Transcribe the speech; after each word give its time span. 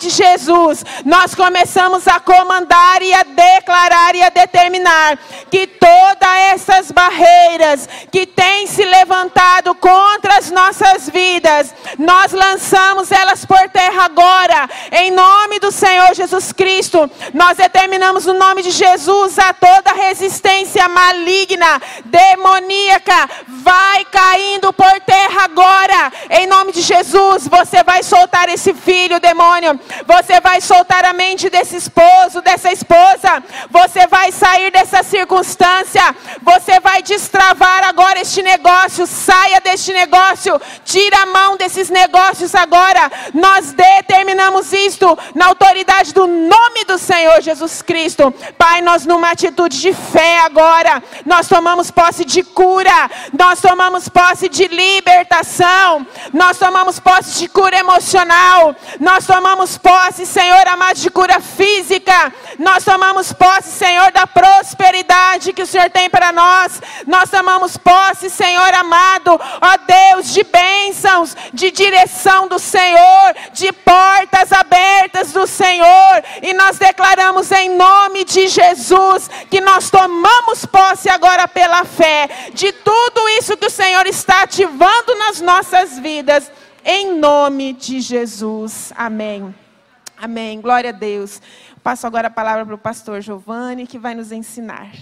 de 0.00 0.10
Jesus, 0.10 0.84
nós 1.04 1.34
começamos 1.34 2.08
a 2.08 2.18
comandar 2.18 3.02
e 3.02 3.12
a 3.12 3.22
declarar 3.22 4.14
e 4.14 4.22
a 4.22 4.30
determinar 4.30 5.18
que 5.50 5.66
todas 5.66 6.20
essas 6.52 6.90
barreiras 6.90 7.88
que 8.10 8.26
têm 8.26 8.66
se 8.66 8.84
levantado 8.84 9.74
contra 9.74 10.38
as 10.38 10.50
nossas 10.50 11.08
vidas, 11.08 11.74
nós 11.98 12.32
lançamos 12.32 13.12
elas 13.12 13.44
por 13.44 13.68
terra 13.68 14.04
agora, 14.04 14.68
em 14.90 15.10
nome 15.10 15.58
do 15.60 15.70
Senhor 15.70 16.14
Jesus 16.14 16.52
Cristo. 16.52 17.08
Nós 17.34 17.58
determinamos 17.58 18.24
no 18.24 18.34
nome 18.34 18.62
de 18.62 18.70
Jesus 18.70 19.38
a 19.38 19.52
toda 19.52 19.92
resistência 19.92 20.88
maligna, 20.88 21.80
demoníaca, 22.06 23.28
vai 23.46 24.04
caindo 24.06 24.72
por 24.72 25.00
terra 25.00 25.44
agora, 25.44 26.12
em 26.30 26.46
nome 26.46 26.72
de 26.72 26.80
Jesus. 26.80 27.46
Você 27.46 27.82
vai 27.82 28.02
soltar 28.02 28.48
esse 28.48 28.72
filho, 28.72 29.20
demônio, 29.20 29.78
você 30.06 30.40
vai 30.40 30.60
soltar 30.60 31.04
a 31.04 31.12
mente 31.12 31.48
desse 31.50 31.76
esposo, 31.76 32.40
dessa 32.42 32.72
esposa, 32.72 33.42
você 33.70 34.06
vai 34.06 34.32
sair 34.32 34.70
dessa 34.70 35.02
circunstância, 35.02 36.14
você 36.42 36.80
vai 36.80 37.02
destravar 37.02 37.84
agora 37.84 38.20
este 38.20 38.42
negócio, 38.42 39.06
saia 39.06 39.60
deste 39.60 39.92
negócio, 39.92 40.60
tira 40.84 41.22
a 41.22 41.26
mão 41.26 41.56
desses 41.56 41.90
negócios 41.90 42.54
agora. 42.54 43.10
Nós 43.34 43.72
determinamos 43.72 44.72
isto 44.72 45.18
na 45.34 45.46
autoridade 45.46 46.12
do 46.12 46.26
nome 46.26 46.84
do 46.86 46.98
Senhor 46.98 47.40
Jesus 47.40 47.82
Cristo. 47.82 48.32
Pai, 48.56 48.80
nós 48.80 49.06
numa 49.06 49.30
atitude 49.30 49.80
de 49.80 49.92
fé 49.92 50.40
agora, 50.40 51.02
nós 51.24 51.48
tomamos 51.48 51.90
posse 51.90 52.24
de 52.24 52.42
cura, 52.42 53.10
nós 53.38 53.60
tomamos 53.60 54.08
posse 54.08 54.48
de 54.48 54.66
libertação, 54.66 56.06
nós 56.32 56.58
tomamos 56.58 56.98
posse 56.98 57.38
de 57.38 57.48
cura 57.48 57.78
emocional, 57.78 58.74
nós 58.98 59.26
tomamos 59.26 59.76
posse, 59.82 60.26
Senhor 60.26 60.66
amado, 60.68 60.96
de 60.96 61.10
cura 61.10 61.40
física, 61.40 62.32
nós 62.58 62.84
tomamos 62.84 63.32
posse, 63.32 63.70
Senhor, 63.70 64.12
da 64.12 64.26
prosperidade 64.26 65.52
que 65.52 65.62
o 65.62 65.66
Senhor 65.66 65.90
tem 65.90 66.08
para 66.08 66.32
nós, 66.32 66.80
nós 67.06 67.30
tomamos 67.30 67.76
posse, 67.76 68.30
Senhor 68.30 68.74
amado, 68.74 69.38
ó 69.60 69.76
Deus, 69.86 70.32
de 70.32 70.42
bênçãos, 70.44 71.36
de 71.52 71.70
direção 71.70 72.48
do 72.48 72.58
Senhor, 72.58 73.34
de 73.52 73.72
portas 73.72 74.52
abertas 74.52 75.32
do 75.32 75.46
Senhor, 75.46 76.22
e 76.42 76.52
nós 76.54 76.78
declaramos 76.78 77.50
em 77.52 77.70
nome 77.70 78.24
de 78.24 78.48
Jesus 78.48 79.28
que 79.50 79.60
nós 79.60 79.90
tomamos 79.90 80.66
posse 80.66 81.08
agora 81.08 81.48
pela 81.48 81.84
fé 81.84 82.28
de 82.52 82.72
tudo 82.72 83.28
isso 83.38 83.56
que 83.56 83.66
o 83.66 83.70
Senhor 83.70 84.06
está 84.06 84.42
ativando 84.42 85.14
nas 85.16 85.40
nossas 85.40 85.98
vidas, 85.98 86.50
em 86.84 87.14
nome 87.14 87.72
de 87.72 88.00
Jesus. 88.00 88.92
Amém. 88.96 89.54
Amém. 90.22 90.60
Glória 90.60 90.90
a 90.90 90.92
Deus. 90.92 91.40
Passo 91.82 92.06
agora 92.06 92.28
a 92.28 92.30
palavra 92.30 92.66
para 92.66 92.74
o 92.74 92.78
pastor 92.78 93.22
Giovanni, 93.22 93.86
que 93.86 93.98
vai 93.98 94.14
nos 94.14 94.30
ensinar. 94.30 94.92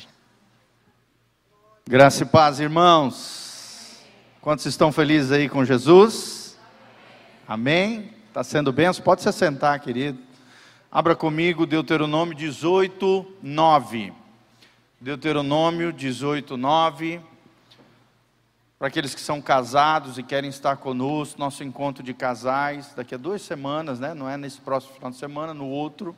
Graça 1.84 2.22
e 2.22 2.27
paz, 2.27 2.60
irmãos. 2.60 4.00
Quantos 4.41 4.64
estão 4.66 4.92
felizes 4.92 5.33
aí 5.33 5.48
com 5.48 5.64
Jesus? 5.64 6.56
Amém? 7.48 8.14
Está 8.28 8.44
sendo 8.44 8.72
benção? 8.72 9.02
Pode 9.02 9.22
se 9.22 9.33
sentar, 9.33 9.80
querido. 9.80 10.20
Abra 10.88 11.16
comigo 11.16 11.66
Deuteronômio 11.66 12.32
18, 12.36 13.27
9. 13.42 14.12
Deuteronômio 15.00 15.92
18, 15.92 16.56
9. 16.56 17.20
Para 18.79 18.87
aqueles 18.87 19.12
que 19.12 19.21
são 19.21 19.43
casados 19.43 20.19
e 20.19 20.23
querem 20.23 20.48
estar 20.48 20.77
conosco, 20.77 21.37
nosso 21.37 21.65
encontro 21.65 22.01
de 22.01 22.15
casais, 22.15 22.95
daqui 22.95 23.12
a 23.12 23.19
duas 23.19 23.43
semanas, 23.43 23.98
né? 23.98 24.15
não 24.15 24.31
é 24.31 24.37
nesse 24.37 24.61
próximo 24.61 24.95
final 24.95 25.11
de 25.11 25.17
semana, 25.17 25.53
no 25.53 25.67
outro. 25.67 26.17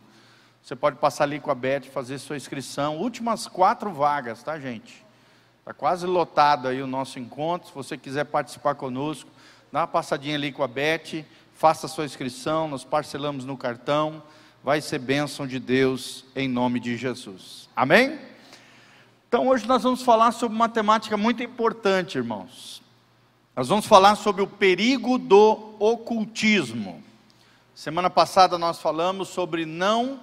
Você 0.62 0.76
pode 0.76 0.96
passar 0.96 1.24
ali 1.24 1.40
com 1.40 1.50
a 1.50 1.54
Beth, 1.54 1.84
fazer 1.90 2.18
sua 2.18 2.36
inscrição. 2.36 2.98
Últimas 2.98 3.46
quatro 3.46 3.90
vagas, 3.90 4.42
tá, 4.42 4.58
gente? 4.58 5.02
Está 5.60 5.72
quase 5.72 6.04
lotado 6.04 6.68
aí 6.68 6.82
o 6.82 6.86
nosso 6.86 7.18
encontro. 7.18 7.68
Se 7.68 7.74
você 7.74 7.96
quiser 7.96 8.24
participar 8.24 8.74
conosco, 8.74 9.30
dá 9.72 9.80
uma 9.80 9.86
passadinha 9.86 10.34
ali 10.34 10.52
com 10.52 10.62
a 10.62 10.68
Beth, 10.68 11.24
faça 11.54 11.88
sua 11.88 12.04
inscrição, 12.04 12.68
nós 12.68 12.84
parcelamos 12.84 13.46
no 13.46 13.56
cartão. 13.56 14.22
Vai 14.62 14.82
ser 14.82 14.98
bênção 14.98 15.46
de 15.46 15.58
Deus 15.58 16.26
em 16.36 16.46
nome 16.46 16.78
de 16.78 16.94
Jesus. 16.94 17.70
Amém? 17.74 18.29
Então 19.30 19.46
hoje 19.46 19.64
nós 19.64 19.84
vamos 19.84 20.02
falar 20.02 20.32
sobre 20.32 20.56
uma 20.56 20.68
temática 20.68 21.16
muito 21.16 21.40
importante, 21.40 22.18
irmãos. 22.18 22.82
Nós 23.54 23.68
vamos 23.68 23.86
falar 23.86 24.16
sobre 24.16 24.42
o 24.42 24.46
perigo 24.48 25.18
do 25.18 25.76
ocultismo. 25.78 27.00
Semana 27.72 28.10
passada 28.10 28.58
nós 28.58 28.80
falamos 28.80 29.28
sobre 29.28 29.64
não 29.64 30.18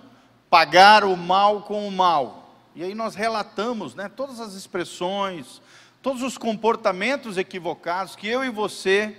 pagar 0.50 1.06
o 1.06 1.16
mal 1.16 1.62
com 1.62 1.88
o 1.88 1.91
mal. 1.91 2.53
E 2.75 2.84
aí 2.84 2.94
nós 2.94 3.16
relatamos, 3.16 3.96
né, 3.96 4.09
todas 4.13 4.41
as 4.41 4.56
expressões, 4.56 5.62
todos 6.01 6.22
os 6.22 6.38
comportamentos 6.38 7.38
equivocados 7.38 8.13
que 8.13 8.28
eu 8.28 8.44
e 8.44 8.50
você 8.50 9.17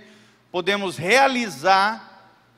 podemos 0.51 0.97
realizar 0.97 2.08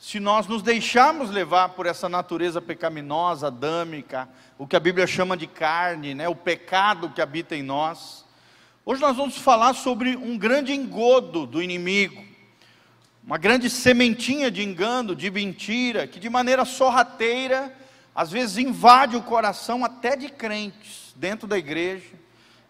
se 0.02 0.20
nós 0.20 0.48
nos 0.48 0.64
deixarmos 0.64 1.30
levar 1.30 1.70
por 1.70 1.86
essa 1.86 2.10
natureza 2.10 2.60
pecaminosa, 2.60 3.48
adâmica, 3.48 4.28
o 4.58 4.66
que 4.66 4.76
a 4.76 4.80
Bíblia 4.80 5.06
chama 5.06 5.38
de 5.38 5.46
carne, 5.46 6.16
né, 6.16 6.28
o 6.28 6.36
pecado 6.36 7.12
que 7.12 7.22
habita 7.22 7.56
em 7.56 7.62
nós. 7.62 8.26
Hoje 8.84 9.00
nós 9.00 9.16
vamos 9.16 9.38
falar 9.38 9.76
sobre 9.76 10.16
um 10.16 10.40
grande 10.40 10.74
engodo 10.74 11.46
do 11.46 11.62
inimigo, 11.62 12.26
uma 13.24 13.38
grande 13.38 13.70
sementinha 13.70 14.50
de 14.50 14.64
engano, 14.64 15.16
de 15.16 15.30
mentira, 15.30 16.08
que 16.08 16.20
de 16.20 16.32
maneira 16.32 16.66
sorrateira 16.66 17.72
às 18.16 18.32
vezes 18.32 18.58
invade 18.58 19.16
o 19.16 19.22
coração 19.22 19.86
até 19.86 20.16
de 20.16 20.30
crentes 20.30 21.14
dentro 21.16 21.48
da 21.48 21.60
igreja. 21.60 22.10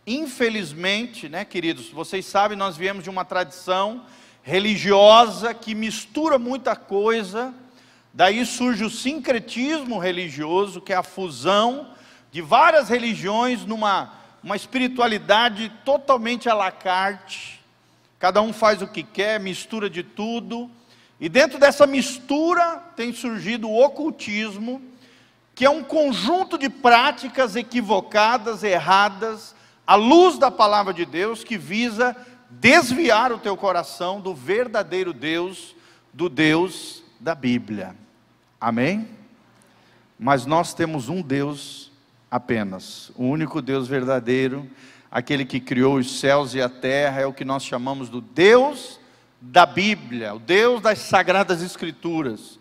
Infelizmente, 0.06 1.30
né, 1.30 1.46
queridos, 1.46 1.92
vocês 1.92 2.26
sabem, 2.26 2.58
nós 2.58 2.76
viemos 2.76 3.06
de 3.06 3.10
uma 3.10 3.24
tradição 3.24 4.06
religiosa 4.44 5.54
que 5.54 5.76
mistura 5.76 6.38
muita 6.40 6.76
coisa. 6.76 7.54
Daí 8.14 8.46
surge 8.46 8.84
o 8.84 8.90
sincretismo 8.90 9.98
religioso, 9.98 10.82
que 10.82 10.94
é 10.94 10.96
a 10.96 11.04
fusão 11.04 11.88
de 12.32 12.42
várias 12.42 12.90
religiões 12.90 13.66
numa 13.66 14.22
uma 14.44 14.56
espiritualidade 14.56 15.72
totalmente 15.86 16.50
à 16.50 16.54
la 16.54 16.72
carte. 16.72 17.62
Cada 18.18 18.42
um 18.42 18.52
faz 18.52 18.82
o 18.82 18.88
que 18.88 19.04
quer, 19.04 19.40
mistura 19.40 19.90
de 19.90 20.04
tudo. 20.04 20.70
E 21.20 21.30
dentro 21.30 21.60
dessa 21.60 21.86
mistura 21.86 22.78
tem 22.96 23.14
surgido 23.14 23.70
o 23.70 23.84
ocultismo, 23.84 24.82
que 25.54 25.66
é 25.66 25.70
um 25.70 25.84
conjunto 25.84 26.58
de 26.58 26.70
práticas 26.70 27.56
equivocadas, 27.56 28.64
erradas, 28.64 29.56
à 29.86 29.96
luz 29.96 30.40
da 30.40 30.50
palavra 30.50 30.94
de 30.94 31.06
Deus, 31.06 31.44
que 31.44 31.58
visa 31.58 32.16
desviar 32.60 33.32
o 33.32 33.40
teu 33.40 33.56
coração 33.56 34.20
do 34.20 34.36
verdadeiro 34.36 35.14
Deus, 35.14 35.76
do 36.14 36.28
Deus 36.28 37.04
da 37.20 37.34
Bíblia. 37.34 37.96
Amém? 38.60 39.08
Mas 40.20 40.46
nós 40.46 40.74
temos 40.74 41.10
um 41.10 41.22
Deus 41.22 41.92
apenas, 42.30 43.12
o 43.16 43.26
único 43.26 43.62
Deus 43.62 43.88
verdadeiro, 43.88 44.70
aquele 45.10 45.46
que 45.46 45.60
criou 45.60 45.96
os 45.98 46.20
céus 46.20 46.54
e 46.54 46.62
a 46.62 46.70
terra, 46.70 47.22
é 47.22 47.26
o 47.26 47.34
que 47.34 47.44
nós 47.44 47.64
chamamos 47.64 48.10
do 48.10 48.22
Deus 48.22 49.00
da 49.42 49.66
Bíblia, 49.66 50.34
o 50.34 50.40
Deus 50.40 50.82
das 50.82 51.00
sagradas 51.00 51.62
Escrituras. 51.62 52.60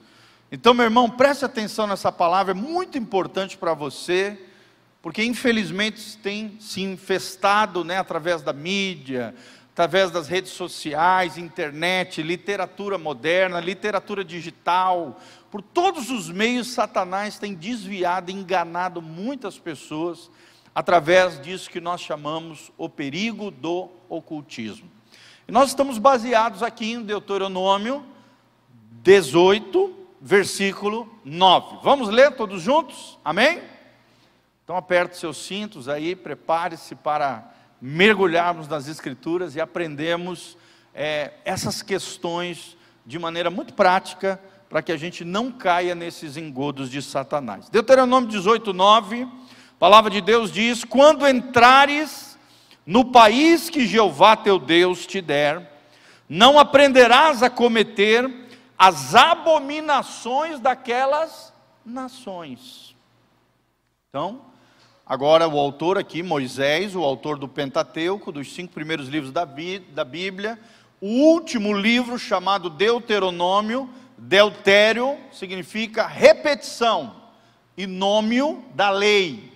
Então, 0.50 0.74
meu 0.74 0.84
irmão, 0.84 1.08
preste 1.08 1.44
atenção 1.44 1.86
nessa 1.86 2.10
palavra, 2.10 2.52
é 2.52 2.54
muito 2.54 2.98
importante 2.98 3.56
para 3.56 3.74
você, 3.74 4.36
porque 5.02 5.22
infelizmente 5.22 6.16
tem 6.18 6.56
se 6.58 6.80
infestado 6.82 7.84
né, 7.84 7.98
através 7.98 8.42
da 8.42 8.52
mídia, 8.52 9.34
através 9.80 10.10
das 10.10 10.28
redes 10.28 10.52
sociais, 10.52 11.38
internet, 11.38 12.22
literatura 12.22 12.98
moderna, 12.98 13.58
literatura 13.60 14.22
digital, 14.22 15.18
por 15.50 15.62
todos 15.62 16.10
os 16.10 16.28
meios, 16.28 16.68
Satanás 16.68 17.38
tem 17.38 17.54
desviado, 17.54 18.30
enganado 18.30 19.00
muitas 19.00 19.58
pessoas 19.58 20.30
através 20.74 21.40
disso 21.40 21.70
que 21.70 21.80
nós 21.80 22.02
chamamos 22.02 22.70
o 22.76 22.90
perigo 22.90 23.50
do 23.50 23.88
ocultismo. 24.06 24.86
E 25.48 25.50
nós 25.50 25.70
estamos 25.70 25.96
baseados 25.96 26.62
aqui 26.62 26.92
em 26.92 27.02
Deuteronômio 27.02 28.04
18, 29.02 29.96
versículo 30.20 31.08
9. 31.24 31.78
Vamos 31.82 32.10
ler 32.10 32.32
todos 32.36 32.60
juntos? 32.60 33.18
Amém? 33.24 33.62
Então 34.62 34.76
aperte 34.76 35.16
seus 35.16 35.38
cintos 35.38 35.88
aí, 35.88 36.14
prepare-se 36.14 36.94
para 36.94 37.50
mergulharmos 37.80 38.68
nas 38.68 38.88
Escrituras 38.88 39.56
e 39.56 39.60
aprendemos 39.60 40.56
é, 40.94 41.32
essas 41.44 41.82
questões 41.82 42.76
de 43.06 43.18
maneira 43.18 43.50
muito 43.50 43.74
prática 43.74 44.40
para 44.68 44.82
que 44.82 44.92
a 44.92 44.96
gente 44.96 45.24
não 45.24 45.50
caia 45.50 45.94
nesses 45.94 46.36
engodos 46.36 46.90
de 46.90 47.02
Satanás. 47.02 47.68
Deuteronômio 47.68 48.28
18, 48.28 48.72
9, 48.72 49.22
a 49.22 49.28
palavra 49.78 50.10
de 50.10 50.20
Deus 50.20 50.52
diz: 50.52 50.84
Quando 50.84 51.26
entrares 51.26 52.38
no 52.86 53.06
país 53.06 53.68
que 53.70 53.86
Jeová 53.86 54.36
teu 54.36 54.58
Deus 54.58 55.06
te 55.06 55.20
der, 55.20 55.70
não 56.28 56.58
aprenderás 56.58 57.42
a 57.42 57.50
cometer 57.50 58.48
as 58.78 59.14
abominações 59.14 60.60
daquelas 60.60 61.52
nações. 61.84 62.94
Então, 64.08 64.49
agora 65.10 65.48
o 65.48 65.58
autor 65.58 65.98
aqui, 65.98 66.22
Moisés, 66.22 66.94
o 66.94 67.02
autor 67.02 67.36
do 67.36 67.48
Pentateuco, 67.48 68.30
dos 68.30 68.54
cinco 68.54 68.72
primeiros 68.72 69.08
livros 69.08 69.32
da, 69.32 69.44
da 69.88 70.04
Bíblia, 70.04 70.56
o 71.00 71.08
último 71.08 71.72
livro 71.72 72.16
chamado 72.16 72.70
Deuteronômio, 72.70 73.90
Deutério 74.16 75.18
significa 75.32 76.06
repetição 76.06 77.16
e 77.76 77.88
nômio 77.88 78.64
da 78.72 78.90
lei. 78.90 79.50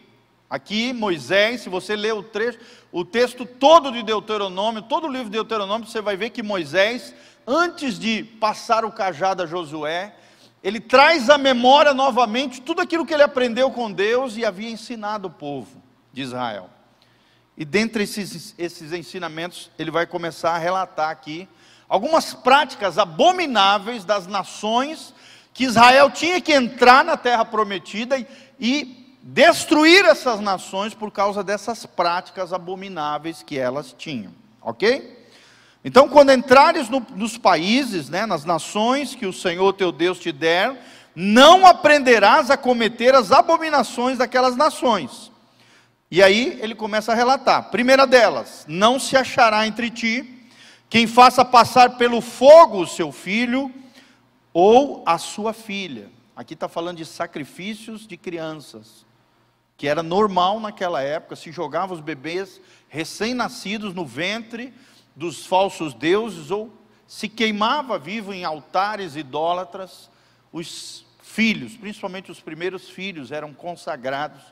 Aqui, 0.50 0.92
Moisés, 0.92 1.60
se 1.60 1.68
você 1.68 1.94
ler 1.94 2.14
o, 2.14 2.22
trecho, 2.24 2.58
o 2.90 3.04
texto 3.04 3.46
todo 3.46 3.92
de 3.92 4.02
Deuteronômio, 4.02 4.82
todo 4.82 5.06
o 5.06 5.12
livro 5.12 5.26
de 5.26 5.36
Deuteronômio, 5.36 5.86
você 5.86 6.00
vai 6.00 6.16
ver 6.16 6.30
que 6.30 6.42
Moisés, 6.42 7.14
antes 7.46 7.96
de 7.96 8.24
passar 8.24 8.84
o 8.84 8.90
cajado 8.90 9.44
a 9.44 9.46
Josué, 9.46 10.16
ele 10.64 10.80
traz 10.80 11.28
à 11.28 11.36
memória 11.36 11.92
novamente 11.92 12.62
tudo 12.62 12.80
aquilo 12.80 13.04
que 13.04 13.12
ele 13.12 13.22
aprendeu 13.22 13.70
com 13.70 13.92
Deus 13.92 14.38
e 14.38 14.46
havia 14.46 14.70
ensinado 14.70 15.28
o 15.28 15.30
povo 15.30 15.82
de 16.10 16.22
Israel. 16.22 16.70
E 17.54 17.66
dentre 17.66 18.04
esses, 18.04 18.54
esses 18.56 18.90
ensinamentos, 18.94 19.70
ele 19.78 19.90
vai 19.90 20.06
começar 20.06 20.52
a 20.52 20.58
relatar 20.58 21.10
aqui 21.10 21.46
algumas 21.86 22.32
práticas 22.32 22.96
abomináveis 22.96 24.06
das 24.06 24.26
nações 24.26 25.12
que 25.52 25.64
Israel 25.64 26.10
tinha 26.10 26.40
que 26.40 26.54
entrar 26.54 27.04
na 27.04 27.18
terra 27.18 27.44
prometida 27.44 28.18
e, 28.18 28.26
e 28.58 29.16
destruir 29.22 30.06
essas 30.06 30.40
nações 30.40 30.94
por 30.94 31.10
causa 31.10 31.44
dessas 31.44 31.84
práticas 31.84 32.54
abomináveis 32.54 33.42
que 33.42 33.58
elas 33.58 33.94
tinham, 33.96 34.32
ok? 34.62 35.23
Então, 35.84 36.08
quando 36.08 36.32
entrares 36.32 36.88
no, 36.88 37.06
nos 37.14 37.36
países, 37.36 38.08
né, 38.08 38.24
nas 38.24 38.44
nações 38.44 39.14
que 39.14 39.26
o 39.26 39.32
Senhor 39.32 39.74
teu 39.74 39.92
Deus 39.92 40.18
te 40.18 40.32
der, 40.32 40.74
não 41.14 41.66
aprenderás 41.66 42.50
a 42.50 42.56
cometer 42.56 43.14
as 43.14 43.30
abominações 43.30 44.16
daquelas 44.16 44.56
nações. 44.56 45.30
E 46.10 46.22
aí 46.22 46.58
ele 46.62 46.74
começa 46.74 47.12
a 47.12 47.14
relatar. 47.14 47.70
Primeira 47.70 48.06
delas, 48.06 48.64
não 48.66 48.98
se 48.98 49.14
achará 49.16 49.66
entre 49.66 49.90
ti 49.90 50.48
quem 50.88 51.06
faça 51.06 51.44
passar 51.44 51.98
pelo 51.98 52.20
fogo 52.20 52.80
o 52.80 52.86
seu 52.86 53.12
filho 53.12 53.70
ou 54.52 55.02
a 55.04 55.18
sua 55.18 55.52
filha. 55.52 56.10
Aqui 56.34 56.54
está 56.54 56.68
falando 56.68 56.96
de 56.96 57.04
sacrifícios 57.04 58.06
de 58.06 58.16
crianças 58.16 59.04
que 59.76 59.88
era 59.88 60.02
normal 60.02 60.60
naquela 60.60 61.02
época, 61.02 61.34
se 61.34 61.50
jogava 61.50 61.94
os 61.94 62.00
bebês 62.00 62.60
recém-nascidos 62.88 63.92
no 63.92 64.06
ventre 64.06 64.72
dos 65.14 65.46
falsos 65.46 65.94
deuses, 65.94 66.50
ou 66.50 66.72
se 67.06 67.28
queimava 67.28 67.98
vivo 67.98 68.32
em 68.32 68.44
altares 68.44 69.16
idólatras, 69.16 70.10
os 70.52 71.04
filhos, 71.22 71.76
principalmente 71.76 72.30
os 72.30 72.40
primeiros 72.40 72.88
filhos, 72.88 73.32
eram 73.32 73.52
consagrados 73.52 74.42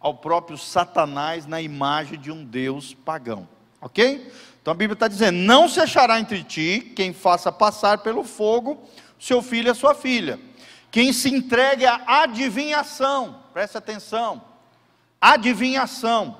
ao 0.00 0.14
próprio 0.14 0.56
Satanás 0.56 1.46
na 1.46 1.60
imagem 1.60 2.18
de 2.18 2.30
um 2.30 2.44
Deus 2.44 2.94
pagão. 2.94 3.48
Ok? 3.80 4.32
Então 4.60 4.72
a 4.72 4.76
Bíblia 4.76 4.94
está 4.94 5.08
dizendo: 5.08 5.38
não 5.38 5.68
se 5.68 5.80
achará 5.80 6.18
entre 6.18 6.42
ti 6.42 6.92
quem 6.94 7.12
faça 7.12 7.50
passar 7.50 7.98
pelo 7.98 8.24
fogo 8.24 8.82
seu 9.18 9.42
filho 9.42 9.68
e 9.68 9.70
a 9.70 9.74
sua 9.74 9.94
filha, 9.94 10.38
quem 10.90 11.12
se 11.12 11.28
entregue 11.28 11.84
à 11.84 12.22
adivinhação, 12.22 13.42
preste 13.52 13.76
atenção, 13.76 14.40
adivinhação, 15.20 16.36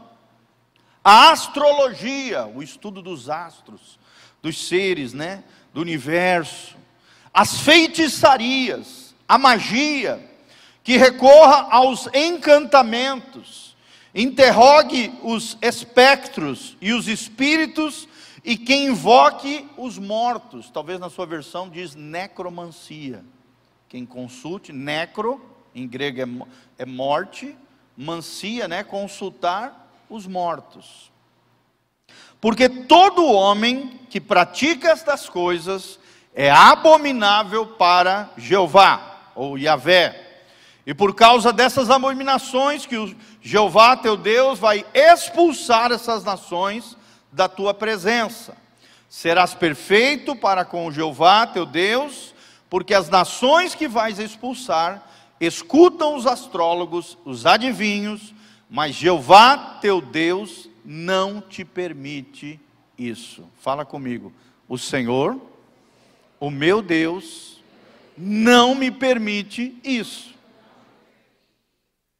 a 1.10 1.30
astrologia, 1.30 2.46
o 2.46 2.62
estudo 2.62 3.00
dos 3.00 3.30
astros, 3.30 3.98
dos 4.42 4.68
seres, 4.68 5.14
né, 5.14 5.42
do 5.72 5.80
universo, 5.80 6.76
as 7.32 7.60
feitiçarias, 7.60 9.14
a 9.26 9.38
magia, 9.38 10.22
que 10.84 10.98
recorra 10.98 11.68
aos 11.70 12.10
encantamentos, 12.12 13.74
interrogue 14.14 15.10
os 15.22 15.56
espectros 15.62 16.76
e 16.78 16.92
os 16.92 17.08
espíritos 17.08 18.06
e 18.44 18.58
que 18.58 18.74
invoque 18.74 19.66
os 19.78 19.96
mortos. 19.96 20.68
Talvez 20.68 21.00
na 21.00 21.08
sua 21.08 21.24
versão 21.24 21.70
diz 21.70 21.94
necromancia. 21.94 23.24
Quem 23.88 24.04
consulte, 24.04 24.74
necro, 24.74 25.40
em 25.74 25.88
grego 25.88 26.20
é, 26.78 26.82
é 26.82 26.84
morte, 26.84 27.56
mancia, 27.96 28.68
né, 28.68 28.84
consultar 28.84 29.87
os 30.08 30.26
mortos. 30.26 31.10
Porque 32.40 32.68
todo 32.68 33.32
homem 33.32 34.00
que 34.08 34.20
pratica 34.20 34.90
estas 34.90 35.28
coisas 35.28 35.98
é 36.34 36.50
abominável 36.50 37.66
para 37.66 38.30
Jeová, 38.36 39.32
ou 39.34 39.58
Yahvé. 39.58 40.26
E 40.86 40.94
por 40.94 41.14
causa 41.14 41.52
dessas 41.52 41.90
abominações 41.90 42.86
que 42.86 42.96
o 42.96 43.14
Jeová 43.42 43.96
teu 43.96 44.16
Deus 44.16 44.58
vai 44.58 44.86
expulsar 44.94 45.92
essas 45.92 46.24
nações 46.24 46.96
da 47.32 47.48
tua 47.48 47.74
presença. 47.74 48.56
Serás 49.08 49.52
perfeito 49.52 50.36
para 50.36 50.64
com 50.64 50.90
Jeová 50.90 51.46
teu 51.46 51.66
Deus, 51.66 52.34
porque 52.70 52.94
as 52.94 53.08
nações 53.08 53.74
que 53.74 53.88
vais 53.88 54.18
expulsar 54.18 55.02
escutam 55.40 56.16
os 56.16 56.26
astrólogos, 56.26 57.18
os 57.24 57.46
adivinhos, 57.46 58.34
mas 58.70 58.94
Jeová 58.94 59.78
teu 59.80 60.00
Deus 60.00 60.68
não 60.84 61.40
te 61.40 61.64
permite 61.64 62.60
isso. 62.98 63.48
Fala 63.60 63.84
comigo. 63.84 64.32
O 64.68 64.76
Senhor, 64.76 65.40
o 66.38 66.50
meu 66.50 66.82
Deus, 66.82 67.62
não 68.16 68.74
me 68.74 68.90
permite 68.90 69.78
isso. 69.82 70.34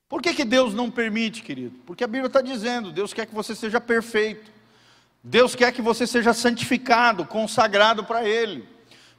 Por 0.08 0.22
que, 0.22 0.32
que 0.32 0.44
Deus 0.44 0.72
não 0.72 0.90
permite, 0.90 1.42
querido? 1.42 1.78
Porque 1.84 2.02
a 2.02 2.06
Bíblia 2.06 2.28
está 2.28 2.40
dizendo: 2.40 2.90
Deus 2.90 3.12
quer 3.12 3.26
que 3.26 3.34
você 3.34 3.54
seja 3.54 3.78
perfeito, 3.80 4.50
Deus 5.22 5.54
quer 5.54 5.72
que 5.72 5.82
você 5.82 6.06
seja 6.06 6.32
santificado, 6.32 7.26
consagrado 7.26 8.04
para 8.04 8.26
Ele, 8.26 8.66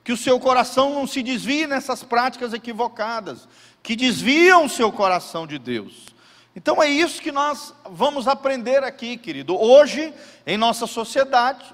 que 0.03 0.11
o 0.11 0.17
seu 0.17 0.39
coração 0.39 0.95
não 0.95 1.05
se 1.05 1.21
desvie 1.21 1.67
nessas 1.67 2.01
práticas 2.01 2.53
equivocadas, 2.53 3.47
que 3.83 3.95
desviam 3.95 4.65
o 4.65 4.69
seu 4.69 4.91
coração 4.91 5.45
de 5.45 5.59
Deus. 5.59 6.07
Então 6.55 6.81
é 6.81 6.89
isso 6.89 7.21
que 7.21 7.31
nós 7.31 7.73
vamos 7.89 8.27
aprender 8.27 8.83
aqui, 8.83 9.17
querido. 9.17 9.55
Hoje, 9.59 10.13
em 10.45 10.57
nossa 10.57 10.87
sociedade, 10.87 11.65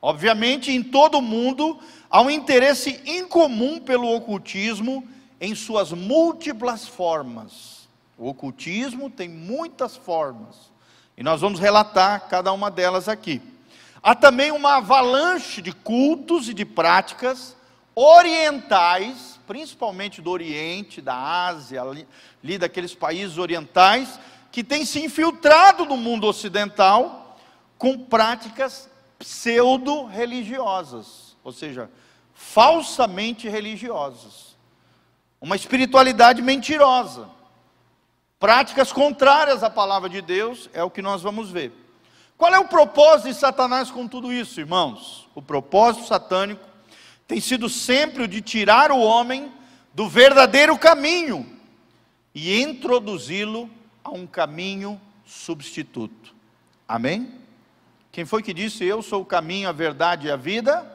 obviamente 0.00 0.70
em 0.70 0.82
todo 0.82 1.18
o 1.18 1.22
mundo, 1.22 1.78
há 2.08 2.20
um 2.20 2.30
interesse 2.30 3.00
incomum 3.04 3.80
pelo 3.80 4.14
ocultismo 4.14 5.06
em 5.40 5.54
suas 5.54 5.92
múltiplas 5.92 6.86
formas. 6.86 7.88
O 8.16 8.28
ocultismo 8.28 9.10
tem 9.10 9.28
muitas 9.28 9.96
formas, 9.96 10.70
e 11.16 11.22
nós 11.22 11.40
vamos 11.40 11.58
relatar 11.58 12.28
cada 12.28 12.52
uma 12.52 12.70
delas 12.70 13.08
aqui. 13.08 13.42
Há 14.00 14.14
também 14.14 14.52
uma 14.52 14.76
avalanche 14.76 15.60
de 15.60 15.72
cultos 15.72 16.48
e 16.48 16.54
de 16.54 16.64
práticas 16.64 17.56
orientais 17.94 19.38
principalmente 19.52 20.22
do 20.22 20.30
Oriente, 20.30 21.02
da 21.02 21.14
Ásia, 21.14 21.82
ali, 21.82 22.08
ali 22.42 22.56
daqueles 22.56 22.94
países 22.94 23.36
orientais, 23.36 24.18
que 24.50 24.64
têm 24.64 24.86
se 24.86 25.04
infiltrado 25.04 25.84
no 25.84 25.94
mundo 25.94 26.26
ocidental 26.26 27.38
com 27.76 27.98
práticas 27.98 28.88
pseudo-religiosas, 29.18 31.36
ou 31.44 31.52
seja, 31.52 31.90
falsamente 32.32 33.46
religiosas. 33.46 34.56
Uma 35.38 35.56
espiritualidade 35.56 36.40
mentirosa. 36.40 37.28
Práticas 38.40 38.90
contrárias 38.90 39.62
à 39.62 39.68
palavra 39.68 40.08
de 40.08 40.22
Deus 40.22 40.70
é 40.72 40.82
o 40.82 40.88
que 40.88 41.02
nós 41.02 41.20
vamos 41.20 41.50
ver. 41.50 41.74
Qual 42.38 42.54
é 42.54 42.58
o 42.58 42.68
propósito 42.68 43.28
de 43.28 43.34
Satanás 43.34 43.90
com 43.90 44.08
tudo 44.08 44.32
isso, 44.32 44.60
irmãos? 44.60 45.28
O 45.34 45.42
propósito 45.42 46.06
satânico 46.06 46.71
tem 47.32 47.40
sido 47.40 47.66
sempre 47.66 48.24
o 48.24 48.28
de 48.28 48.42
tirar 48.42 48.92
o 48.92 49.00
homem 49.00 49.50
do 49.94 50.06
verdadeiro 50.06 50.76
caminho 50.76 51.46
e 52.34 52.60
introduzi-lo 52.60 53.70
a 54.04 54.10
um 54.10 54.26
caminho 54.26 55.00
substituto. 55.24 56.34
Amém? 56.86 57.32
Quem 58.10 58.26
foi 58.26 58.42
que 58.42 58.52
disse: 58.52 58.84
Eu 58.84 59.00
sou 59.00 59.22
o 59.22 59.24
caminho, 59.24 59.66
a 59.66 59.72
verdade 59.72 60.26
e 60.26 60.30
a 60.30 60.36
vida? 60.36 60.86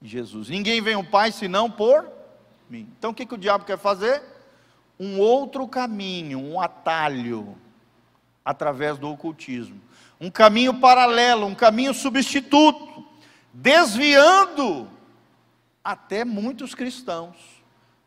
Jesus. 0.00 0.48
Ninguém 0.48 0.80
vem 0.80 0.94
ao 0.94 1.02
Pai 1.02 1.32
senão 1.32 1.68
por 1.68 2.08
mim. 2.70 2.88
Então 2.96 3.10
o 3.10 3.14
que, 3.14 3.26
que 3.26 3.34
o 3.34 3.38
diabo 3.38 3.64
quer 3.64 3.78
fazer? 3.78 4.22
Um 4.96 5.18
outro 5.18 5.66
caminho, 5.66 6.38
um 6.38 6.60
atalho, 6.60 7.58
através 8.44 8.96
do 8.96 9.10
ocultismo. 9.10 9.80
Um 10.20 10.30
caminho 10.30 10.74
paralelo, 10.74 11.46
um 11.46 11.54
caminho 11.54 11.92
substituto, 11.92 13.04
desviando 13.52 14.94
até 15.86 16.24
muitos 16.24 16.74
cristãos 16.74 17.36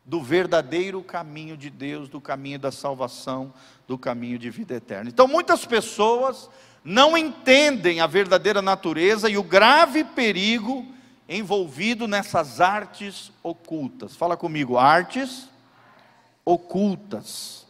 do 0.04 0.20
verdadeiro 0.20 1.02
caminho 1.02 1.56
de 1.56 1.70
Deus, 1.70 2.10
do 2.10 2.20
caminho 2.20 2.58
da 2.58 2.70
salvação, 2.70 3.54
do 3.88 3.96
caminho 3.96 4.38
de 4.38 4.50
vida 4.50 4.74
eterna. 4.74 5.08
Então, 5.08 5.26
muitas 5.26 5.64
pessoas 5.64 6.50
não 6.84 7.16
entendem 7.16 8.00
a 8.00 8.06
verdadeira 8.06 8.60
natureza 8.60 9.30
e 9.30 9.38
o 9.38 9.42
grave 9.42 10.04
perigo 10.04 10.86
envolvido 11.26 12.06
nessas 12.06 12.60
artes 12.60 13.32
ocultas. 13.42 14.14
Fala 14.14 14.36
comigo, 14.36 14.76
artes 14.76 15.48
ocultas. 16.44 17.66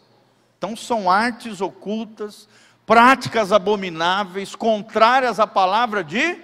Então 0.59 0.75
são 0.75 1.11
artes 1.11 1.61
ocultas, 1.61 2.49
práticas 2.85 3.53
abomináveis, 3.53 4.57
contrárias 4.57 5.39
à 5.39 5.47
palavra 5.47 6.03
de 6.03 6.37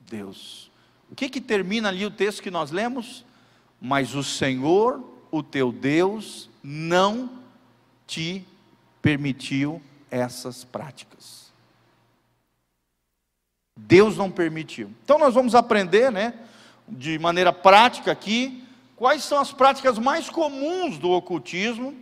Deus. 0.00 0.69
O 1.10 1.14
que 1.14 1.28
que 1.28 1.40
termina 1.40 1.88
ali 1.88 2.06
o 2.06 2.10
texto 2.10 2.42
que 2.42 2.50
nós 2.50 2.70
lemos? 2.70 3.24
Mas 3.80 4.14
o 4.14 4.22
Senhor, 4.22 5.02
o 5.30 5.42
teu 5.42 5.72
Deus, 5.72 6.48
não 6.62 7.30
te 8.06 8.44
permitiu 9.02 9.82
essas 10.10 10.62
práticas. 10.62 11.50
Deus 13.76 14.16
não 14.16 14.30
permitiu. 14.30 14.90
Então 15.02 15.18
nós 15.18 15.34
vamos 15.34 15.54
aprender, 15.54 16.12
né, 16.12 16.34
de 16.86 17.18
maneira 17.18 17.52
prática 17.52 18.12
aqui, 18.12 18.64
quais 18.94 19.24
são 19.24 19.38
as 19.40 19.52
práticas 19.52 19.98
mais 19.98 20.28
comuns 20.28 20.98
do 20.98 21.10
ocultismo, 21.10 21.94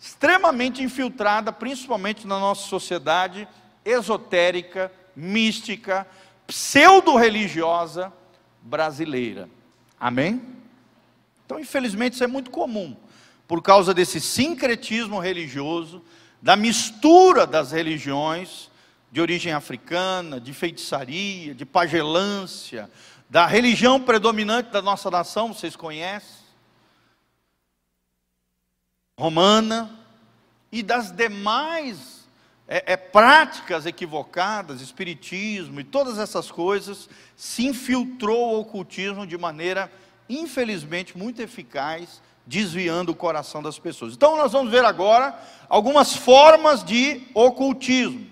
extremamente 0.00 0.82
infiltrada, 0.82 1.52
principalmente 1.52 2.26
na 2.26 2.38
nossa 2.38 2.66
sociedade 2.68 3.46
esotérica, 3.84 4.90
mística, 5.14 6.06
pseudo-religiosa 6.46 8.12
brasileira. 8.66 9.48
Amém? 9.98 10.42
Então, 11.44 11.58
infelizmente, 11.58 12.14
isso 12.14 12.24
é 12.24 12.26
muito 12.26 12.50
comum, 12.50 12.96
por 13.46 13.62
causa 13.62 13.94
desse 13.94 14.20
sincretismo 14.20 15.20
religioso, 15.20 16.02
da 16.42 16.56
mistura 16.56 17.46
das 17.46 17.70
religiões, 17.72 18.68
de 19.10 19.20
origem 19.20 19.52
africana, 19.52 20.40
de 20.40 20.52
feitiçaria, 20.52 21.54
de 21.54 21.64
pagelância, 21.64 22.90
da 23.30 23.46
religião 23.46 24.00
predominante 24.00 24.70
da 24.70 24.82
nossa 24.82 25.10
nação, 25.10 25.54
vocês 25.54 25.76
conhecem, 25.76 26.44
romana, 29.18 29.90
e 30.70 30.82
das 30.82 31.10
demais 31.10 32.15
é, 32.68 32.92
é, 32.92 32.96
práticas 32.96 33.86
equivocadas, 33.86 34.80
espiritismo 34.80 35.80
e 35.80 35.84
todas 35.84 36.18
essas 36.18 36.50
coisas, 36.50 37.08
se 37.36 37.66
infiltrou 37.66 38.54
o 38.54 38.60
ocultismo 38.60 39.26
de 39.26 39.38
maneira, 39.38 39.90
infelizmente, 40.28 41.16
muito 41.16 41.40
eficaz, 41.40 42.20
desviando 42.44 43.12
o 43.12 43.16
coração 43.16 43.62
das 43.62 43.78
pessoas. 43.78 44.14
Então, 44.14 44.36
nós 44.36 44.52
vamos 44.52 44.70
ver 44.70 44.84
agora 44.84 45.38
algumas 45.68 46.14
formas 46.14 46.84
de 46.84 47.22
ocultismo. 47.34 48.26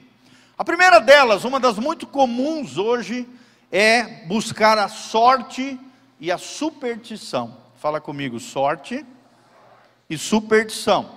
A 0.56 0.64
primeira 0.64 1.00
delas, 1.00 1.44
uma 1.44 1.58
das 1.58 1.78
muito 1.78 2.06
comuns 2.06 2.76
hoje, 2.76 3.28
é 3.70 4.24
buscar 4.26 4.78
a 4.78 4.88
sorte 4.88 5.78
e 6.20 6.30
a 6.30 6.38
superstição. 6.38 7.56
Fala 7.76 8.00
comigo, 8.00 8.38
sorte 8.38 9.04
e 10.08 10.16
superstição. 10.16 11.10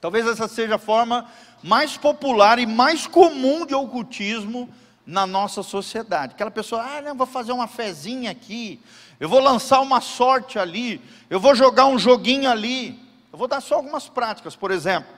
Talvez 0.00 0.26
essa 0.26 0.46
seja 0.46 0.74
a 0.74 0.78
forma 0.78 1.26
mais 1.64 1.96
popular 1.96 2.58
e 2.58 2.66
mais 2.66 3.06
comum 3.06 3.64
de 3.64 3.74
ocultismo 3.74 4.68
na 5.06 5.26
nossa 5.26 5.62
sociedade. 5.62 6.34
Aquela 6.34 6.50
pessoa, 6.50 6.82
ah, 6.82 7.00
não, 7.00 7.14
vou 7.14 7.26
fazer 7.26 7.52
uma 7.52 7.66
fezinha 7.66 8.30
aqui, 8.30 8.78
eu 9.18 9.30
vou 9.30 9.40
lançar 9.40 9.80
uma 9.80 10.02
sorte 10.02 10.58
ali, 10.58 11.00
eu 11.30 11.40
vou 11.40 11.54
jogar 11.54 11.86
um 11.86 11.98
joguinho 11.98 12.50
ali. 12.50 13.02
Eu 13.32 13.38
vou 13.38 13.48
dar 13.48 13.62
só 13.62 13.76
algumas 13.76 14.10
práticas, 14.10 14.54
por 14.54 14.70
exemplo. 14.70 15.08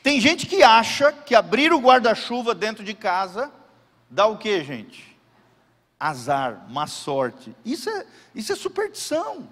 Tem 0.00 0.20
gente 0.20 0.46
que 0.46 0.62
acha 0.62 1.10
que 1.10 1.34
abrir 1.34 1.72
o 1.72 1.80
guarda-chuva 1.80 2.54
dentro 2.54 2.84
de 2.84 2.94
casa 2.94 3.50
dá 4.08 4.26
o 4.26 4.38
que, 4.38 4.62
gente? 4.62 5.18
Azar, 5.98 6.66
má 6.68 6.86
sorte. 6.86 7.52
Isso 7.64 7.90
é, 7.90 8.06
isso 8.32 8.52
é 8.52 8.56
superstição. 8.56 9.48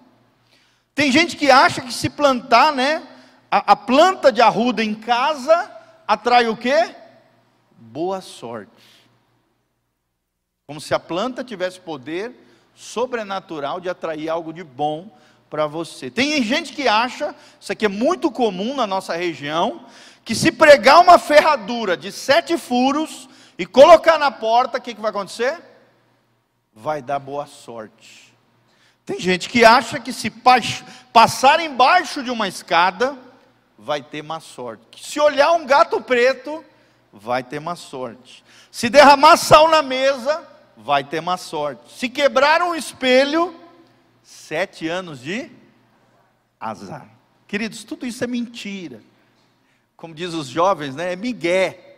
Tem 0.95 1.11
gente 1.11 1.37
que 1.37 1.51
acha 1.51 1.81
que 1.81 1.93
se 1.93 2.09
plantar, 2.09 2.73
né, 2.73 3.03
a, 3.51 3.73
a 3.73 3.77
planta 3.77 4.31
de 4.31 4.41
arruda 4.41 4.85
em 4.85 4.95
casa 4.95 5.74
atrai 6.07 6.49
o 6.49 6.57
quê? 6.57 6.95
Boa 7.77 8.21
sorte. 8.21 8.71
Como 10.67 10.81
se 10.81 10.95
a 10.95 10.99
planta 10.99 11.45
tivesse 11.45 11.81
poder 11.81 12.33
sobrenatural 12.75 13.81
de 13.81 13.89
atrair 13.89 14.29
algo 14.29 14.53
de 14.53 14.65
bom 14.65 15.11
para 15.51 15.67
você. 15.67 16.11
Tem 16.11 16.43
gente 16.43 16.73
que 16.73 16.89
acha, 16.89 17.35
isso 17.61 17.71
aqui 17.71 17.85
é 17.85 17.89
muito 17.89 18.31
comum 18.31 18.75
na 18.75 18.87
nossa 18.87 19.15
região, 19.15 19.87
que 20.25 20.35
se 20.35 20.51
pregar 20.51 21.01
uma 21.01 21.19
ferradura 21.19 21.97
de 21.97 22.11
sete 22.11 22.57
furos 22.57 23.29
e 23.57 23.65
colocar 23.65 24.19
na 24.19 24.31
porta, 24.31 24.79
o 24.79 24.81
que, 24.81 24.95
que 24.95 25.01
vai 25.01 25.11
acontecer? 25.11 25.63
Vai 26.73 27.01
dar 27.01 27.19
boa 27.19 27.47
sorte. 27.47 28.35
Tem 29.07 29.21
gente 29.21 29.49
que 29.49 29.65
acha 29.65 30.01
que 30.01 30.13
se 30.13 30.33
passar 31.13 31.61
embaixo 31.61 32.23
de 32.23 32.31
uma 32.31 32.49
escada, 32.49 33.17
vai 33.85 34.03
ter 34.03 34.23
má 34.23 34.41
sorte. 34.41 35.05
Se 35.05 35.21
olhar 35.21 35.53
um 35.53 35.67
gato 35.67 36.01
preto, 36.01 36.65
vai 37.13 37.45
ter 37.45 37.61
má 37.61 37.77
sorte. 37.77 38.43
Se 38.71 38.89
derramar 38.89 39.37
sal 39.37 39.69
na 39.69 39.83
mesa, 39.83 40.43
vai 40.75 41.05
ter 41.05 41.21
má 41.21 41.37
sorte. 41.37 41.93
Se 41.93 42.09
quebrar 42.09 42.63
um 42.63 42.75
espelho, 42.75 43.55
sete 44.23 44.89
anos 44.89 45.21
de 45.21 45.51
azar. 46.59 47.07
Queridos, 47.47 47.85
tudo 47.85 48.07
isso 48.07 48.25
é 48.25 48.27
mentira. 48.27 49.03
Como 49.99 50.15
diz 50.15 50.33
os 50.33 50.47
jovens, 50.47 50.97
né? 50.97 51.13
É 51.13 51.17
migué. 51.17 51.97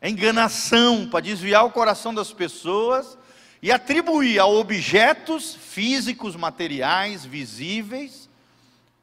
É 0.00 0.10
enganação 0.10 1.08
para 1.08 1.20
desviar 1.20 1.64
o 1.64 1.70
coração 1.70 2.12
das 2.12 2.32
pessoas 2.32 3.16
e 3.62 3.70
atribuir 3.70 4.40
a 4.40 4.46
objetos 4.46 5.54
físicos, 5.54 6.34
materiais, 6.34 7.24
visíveis, 7.24 8.25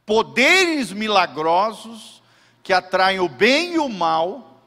poderes 0.06 0.92
milagrosos 0.92 2.22
que 2.62 2.74
atraem 2.74 3.20
o 3.20 3.28
bem 3.28 3.74
e 3.74 3.80
o 3.80 3.90
mal, 3.90 4.62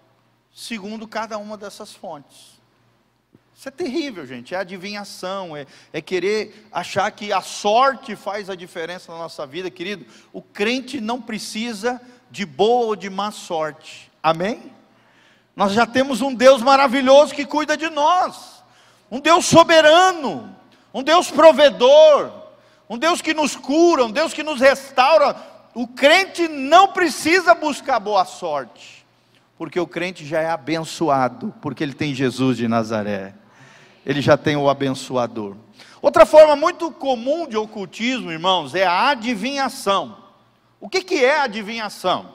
segundo 0.55 1.07
cada 1.07 1.39
uma 1.39 1.57
dessas 1.57 1.93
fontes. 1.93 2.57
Isso 3.57 3.69
é 3.69 3.71
terrível, 3.71 4.27
gente. 4.27 4.55
É 4.55 4.59
adivinhação, 4.59 5.57
é, 5.57 5.67
é, 5.93 6.01
querer 6.01 6.69
achar 6.71 7.11
que 7.11 7.33
a 7.33 7.41
sorte 7.41 8.15
faz 8.15 8.51
a 8.51 8.55
diferença 8.55 9.11
na 9.13 9.19
nossa 9.19 9.47
vida, 9.47 9.71
querido. 9.71 10.05
O 10.33 10.43
crente 10.43 11.01
não 11.01 11.21
precisa 11.21 12.01
de 12.31 12.45
boa 12.45 12.87
ou 12.87 12.97
de 12.97 13.09
má 13.09 13.31
sorte, 13.31 14.11
amém? 14.23 14.73
Nós 15.55 15.73
já 15.73 15.87
temos 15.87 16.21
um 16.21 16.35
Deus 16.35 16.61
maravilhoso 16.61 17.35
que 17.35 17.47
cuida 17.47 17.77
de 17.77 17.89
nós 17.89 18.57
um 19.11 19.21
Deus 19.21 19.47
soberano, 19.47 20.55
um 20.93 21.03
Deus 21.03 21.31
provedor, 21.31 22.33
um 22.89 22.99
Deus 22.99 23.21
que 23.21 23.35
nos 23.35 23.57
cura, 23.57 24.05
um 24.05 24.11
Deus 24.11 24.33
que 24.33 24.43
nos 24.43 24.61
restaura. 24.61 25.37
O 25.75 25.87
crente 25.87 26.49
não 26.49 26.89
precisa 26.89 27.55
buscar 27.55 28.01
boa 28.01 28.25
sorte, 28.25 29.07
porque 29.59 29.79
o 29.79 29.87
crente 29.87 30.25
já 30.25 30.41
é 30.41 30.49
abençoado, 30.49 31.55
porque 31.61 31.83
ele 31.83 31.93
tem 31.93 32.15
Jesus 32.15 32.57
de 32.57 32.67
Nazaré, 32.67 33.35
ele 34.05 34.23
já 34.23 34.37
tem 34.37 34.57
o 34.57 34.69
abençoador. 34.71 35.57
Outra 36.01 36.25
forma 36.25 36.55
muito 36.55 36.91
comum 36.91 37.47
de 37.47 37.57
ocultismo, 37.57 38.31
irmãos, 38.31 38.75
é 38.75 38.87
a 38.87 39.09
adivinhação. 39.09 40.17
O 40.81 40.89
que, 40.89 41.03
que 41.03 41.25
é 41.25 41.41
adivinhação? 41.41 42.35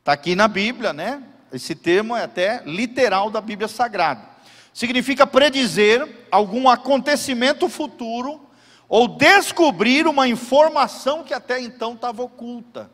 Está 0.00 0.12
aqui 0.12 0.34
na 0.36 0.46
Bíblia, 0.46 0.92
né? 0.92 1.22
Esse 1.52 1.74
termo 1.74 2.16
é 2.16 2.24
até 2.24 2.62
literal 2.64 3.30
da 3.30 3.40
Bíblia 3.40 3.68
Sagrada 3.68 4.34
significa 4.74 5.24
predizer 5.24 6.26
algum 6.30 6.68
acontecimento 6.68 7.68
futuro 7.68 8.40
ou 8.88 9.08
descobrir 9.08 10.06
uma 10.06 10.28
informação 10.28 11.24
que 11.24 11.34
até 11.34 11.60
então 11.60 11.94
estava 11.94 12.22
oculta, 12.22 12.90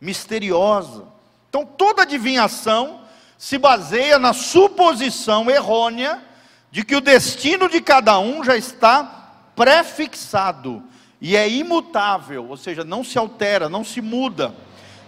misteriosa. 0.00 1.06
Então, 1.48 1.64
toda 1.64 2.02
adivinhação 2.02 3.00
se 3.38 3.58
baseia 3.58 4.18
na 4.18 4.32
suposição 4.32 5.50
errônea 5.50 6.22
de 6.70 6.84
que 6.84 6.96
o 6.96 7.00
destino 7.00 7.68
de 7.68 7.80
cada 7.80 8.18
um 8.18 8.42
já 8.42 8.56
está 8.56 9.04
prefixado 9.54 10.82
e 11.20 11.36
é 11.36 11.48
imutável, 11.48 12.48
ou 12.48 12.56
seja, 12.56 12.84
não 12.84 13.04
se 13.04 13.16
altera, 13.16 13.68
não 13.68 13.84
se 13.84 14.00
muda. 14.00 14.54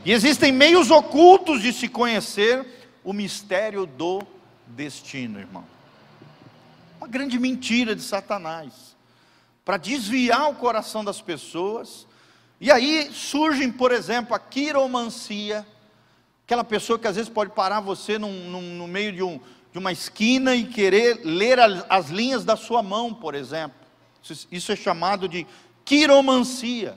E 0.05 0.13
existem 0.13 0.53
meios 0.53 0.91
ocultos 0.91 1.61
de 1.61 1.73
se 1.73 1.89
conhecer 1.89 2.65
o 3.03 3.13
mistério 3.13 3.87
do 3.87 4.23
destino, 4.67 5.41
irmão. 5.41 5.65
Uma 6.99 7.09
grande 7.09 7.39
mentira 7.39 7.95
de 7.95 8.03
Satanás, 8.03 8.86
para 9.67 9.79
desviar 9.79 10.49
o 10.49 10.55
coração 10.55 11.05
das 11.05 11.21
pessoas. 11.21 12.07
E 12.61 12.71
aí 12.71 13.11
surgem, 13.13 13.69
por 13.69 13.91
exemplo, 13.91 14.33
a 14.33 14.39
quiromancia, 14.39 15.67
aquela 16.45 16.63
pessoa 16.63 16.97
que 16.97 17.09
às 17.09 17.17
vezes 17.17 17.29
pode 17.29 17.51
parar 17.51 17.81
você 17.81 18.17
num, 18.17 18.49
num, 18.49 18.63
no 18.77 18.87
meio 18.87 19.13
de, 19.13 19.25
um, 19.25 19.41
de, 19.73 19.79
uma 19.81 19.91
esquina 19.91 20.55
e 20.55 20.65
querer 20.65 21.21
ler 21.25 21.59
as, 21.59 21.85
as 21.89 22.11
linhas 22.11 22.45
da 22.45 22.55
sua 22.55 22.81
mão, 22.81 23.13
por 23.13 23.35
exemplo. 23.35 23.77
Isso, 24.23 24.47
isso 24.53 24.71
é 24.71 24.77
chamado 24.77 25.29
de 25.29 25.45
quiromancia. 25.85 26.97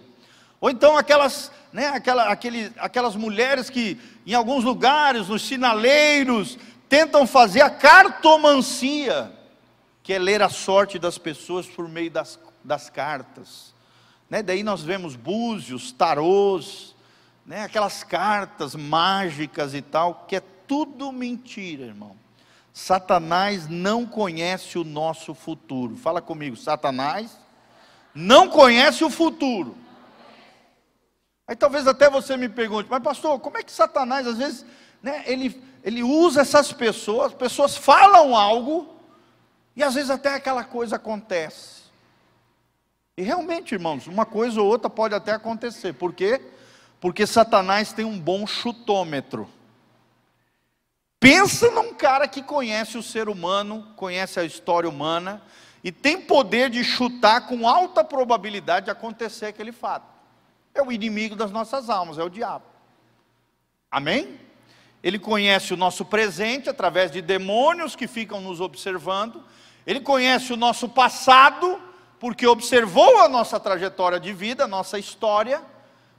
Ou 0.62 0.70
então 0.70 0.96
aquelas, 0.96 1.52
né, 1.74 1.88
aquela, 1.88 2.26
aquele, 2.26 2.72
aquelas 2.78 3.16
mulheres 3.16 3.68
que 3.72 4.00
em 4.28 4.36
alguns 4.36 4.64
lugares, 4.64 5.28
nos 5.28 5.42
sinaleiros, 5.42 6.56
tentam 6.88 7.26
fazer 7.26 7.62
a 7.62 7.70
cartomancia 7.72 9.32
que 10.04 10.14
é 10.14 10.20
ler 10.20 10.44
a 10.44 10.50
sorte 10.50 11.00
das 11.00 11.18
pessoas 11.18 11.66
por 11.66 11.88
meio 11.90 12.12
das, 12.12 12.40
das 12.70 12.88
cartas. 12.88 13.74
Né? 14.30 14.44
Daí 14.44 14.62
nós 14.62 14.84
vemos 14.84 15.16
búzios, 15.16 15.92
tarôs, 15.92 16.96
né? 17.44 17.64
aquelas 17.64 18.04
cartas 18.04 18.76
mágicas 18.76 19.74
e 19.74 19.82
tal, 19.82 20.26
que 20.28 20.36
é 20.36 20.44
tudo 20.68 21.12
mentira, 21.12 21.86
irmão. 21.86 22.16
Satanás 22.72 23.68
não 23.68 24.06
conhece 24.06 24.78
o 24.78 24.84
nosso 24.84 25.34
futuro. 25.34 25.98
Fala 25.98 26.22
comigo, 26.22 26.56
Satanás 26.56 27.36
não 28.14 28.48
conhece 28.48 29.04
o 29.04 29.10
futuro. 29.10 29.76
Aí 31.48 31.56
talvez 31.56 31.88
até 31.88 32.08
você 32.08 32.38
me 32.38 32.48
pergunte, 32.48 32.88
mas 32.88 33.02
pastor, 33.02 33.40
como 33.40 33.58
é 33.58 33.64
que 33.64 33.72
Satanás 33.72 34.28
às 34.28 34.38
vezes, 34.38 34.64
né, 35.02 35.24
ele, 35.26 35.60
ele 35.84 36.04
usa 36.04 36.42
essas 36.42 36.72
pessoas, 36.72 37.32
as 37.32 37.34
pessoas 37.34 37.76
falam 37.76 38.36
algo, 38.36 38.96
e 39.76 39.82
às 39.82 39.96
vezes 39.96 40.12
até 40.12 40.36
aquela 40.36 40.64
coisa 40.64 40.98
acontece. 40.98 41.79
E 43.20 43.22
realmente, 43.22 43.74
irmãos, 43.74 44.08
uma 44.08 44.26
coisa 44.26 44.62
ou 44.62 44.68
outra 44.70 44.90
pode 44.90 45.14
até 45.14 45.34
acontecer. 45.34 45.92
Por 45.92 46.14
quê? 46.14 46.40
Porque 47.02 47.28
Satanás 47.28 47.92
tem 47.92 48.06
um 48.06 48.18
bom 48.18 48.48
chutômetro. 48.48 49.50
Pensa 51.20 51.70
num 51.70 51.94
cara 51.94 52.30
que 52.30 52.42
conhece 52.42 52.98
o 52.98 53.04
ser 53.04 53.28
humano, 53.28 53.86
conhece 53.98 54.40
a 54.40 54.46
história 54.46 54.90
humana 54.90 55.42
e 55.84 55.92
tem 55.92 56.22
poder 56.22 56.70
de 56.70 56.82
chutar 56.82 57.46
com 57.46 57.68
alta 57.68 58.06
probabilidade 58.06 58.86
de 58.86 58.92
acontecer 58.92 59.48
aquele 59.48 59.74
fato. 59.74 60.08
É 60.74 60.82
o 60.82 60.90
inimigo 60.90 61.36
das 61.36 61.52
nossas 61.52 61.90
almas, 61.90 62.18
é 62.18 62.24
o 62.24 62.30
diabo. 62.30 62.64
Amém? 63.92 64.40
Ele 65.04 65.20
conhece 65.20 65.74
o 65.74 65.78
nosso 65.78 66.06
presente 66.06 66.70
através 66.70 67.12
de 67.12 67.22
demônios 67.22 67.98
que 67.98 68.08
ficam 68.08 68.40
nos 68.40 68.62
observando. 68.62 69.44
Ele 69.86 70.00
conhece 70.00 70.54
o 70.54 70.58
nosso 70.58 70.88
passado, 70.88 71.89
porque 72.20 72.46
observou 72.46 73.20
a 73.22 73.30
nossa 73.30 73.60
trajetória 73.60 74.20
de 74.20 74.34
vida, 74.34 74.66
a 74.66 74.68
nossa 74.68 75.00
história, 75.00 75.62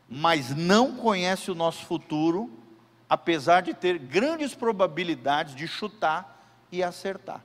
mas 0.09 0.55
não 0.55 0.97
conhece 0.97 1.51
o 1.51 1.55
nosso 1.55 1.85
futuro 1.85 2.51
apesar 3.11 3.63
de 3.63 3.75
ter 3.75 3.99
grandes 3.99 4.55
probabilidades 4.55 5.57
de 5.57 5.67
chutar 5.67 6.65
e 6.71 6.81
acertar. 6.81 7.45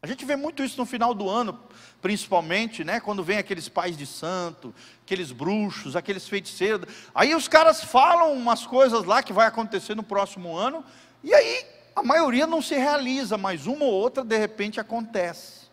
A 0.00 0.06
gente 0.06 0.24
vê 0.24 0.36
muito 0.36 0.62
isso 0.62 0.78
no 0.78 0.86
final 0.86 1.12
do 1.12 1.28
ano, 1.28 1.60
principalmente, 2.00 2.82
né, 2.82 2.98
quando 2.98 3.22
vem 3.22 3.36
aqueles 3.36 3.68
pais 3.68 3.94
de 3.94 4.06
santo, 4.06 4.74
aqueles 5.02 5.32
bruxos, 5.32 5.94
aqueles 5.94 6.26
feiticeiros. 6.26 6.86
Aí 7.14 7.34
os 7.34 7.46
caras 7.46 7.84
falam 7.84 8.32
umas 8.32 8.66
coisas 8.66 9.04
lá 9.04 9.22
que 9.22 9.34
vai 9.34 9.46
acontecer 9.46 9.94
no 9.94 10.02
próximo 10.02 10.56
ano, 10.56 10.82
e 11.22 11.34
aí 11.34 11.66
a 11.94 12.02
maioria 12.02 12.46
não 12.46 12.62
se 12.62 12.74
realiza, 12.74 13.36
mas 13.36 13.66
uma 13.66 13.84
ou 13.84 13.92
outra 13.92 14.24
de 14.24 14.38
repente 14.38 14.80
acontece. 14.80 15.63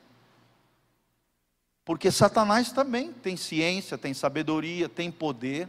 Porque 1.91 2.09
Satanás 2.09 2.71
também 2.71 3.11
tem 3.11 3.35
ciência, 3.35 3.97
tem 3.97 4.13
sabedoria, 4.13 4.87
tem 4.87 5.11
poder, 5.11 5.67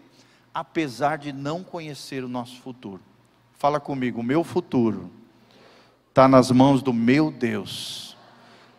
apesar 0.55 1.19
de 1.19 1.33
não 1.33 1.65
conhecer 1.65 2.23
o 2.23 2.29
nosso 2.29 2.61
futuro. 2.61 3.03
Fala 3.59 3.81
comigo, 3.81 4.21
o 4.21 4.23
meu 4.23 4.45
futuro 4.45 5.11
está 6.11 6.29
nas 6.29 6.53
mãos 6.53 6.81
do 6.81 6.93
meu 6.93 7.29
Deus. 7.29 8.17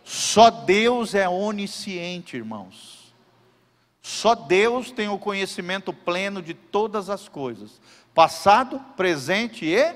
Só 0.02 0.48
Deus 0.48 1.14
é 1.14 1.28
onisciente, 1.28 2.34
irmãos. 2.34 3.14
Só 4.00 4.34
Deus 4.34 4.90
tem 4.90 5.10
o 5.10 5.18
conhecimento 5.18 5.92
pleno 5.92 6.40
de 6.40 6.54
todas 6.54 7.10
as 7.10 7.28
coisas, 7.28 7.78
passado, 8.14 8.80
presente 8.96 9.66
e 9.66 9.94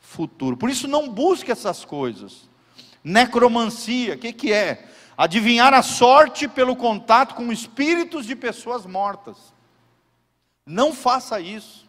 futuro. 0.00 0.56
Por 0.56 0.70
isso 0.70 0.88
não 0.88 1.06
busque 1.06 1.52
essas 1.52 1.84
coisas. 1.84 2.48
Necromancia, 3.04 4.14
o 4.14 4.18
que, 4.18 4.32
que 4.32 4.54
é? 4.54 4.88
Adivinhar 5.16 5.74
a 5.74 5.82
sorte 5.82 6.48
pelo 6.48 6.74
contato 6.74 7.34
com 7.34 7.52
espíritos 7.52 8.26
de 8.26 8.34
pessoas 8.34 8.86
mortas. 8.86 9.36
Não 10.66 10.92
faça 10.92 11.40
isso 11.40 11.82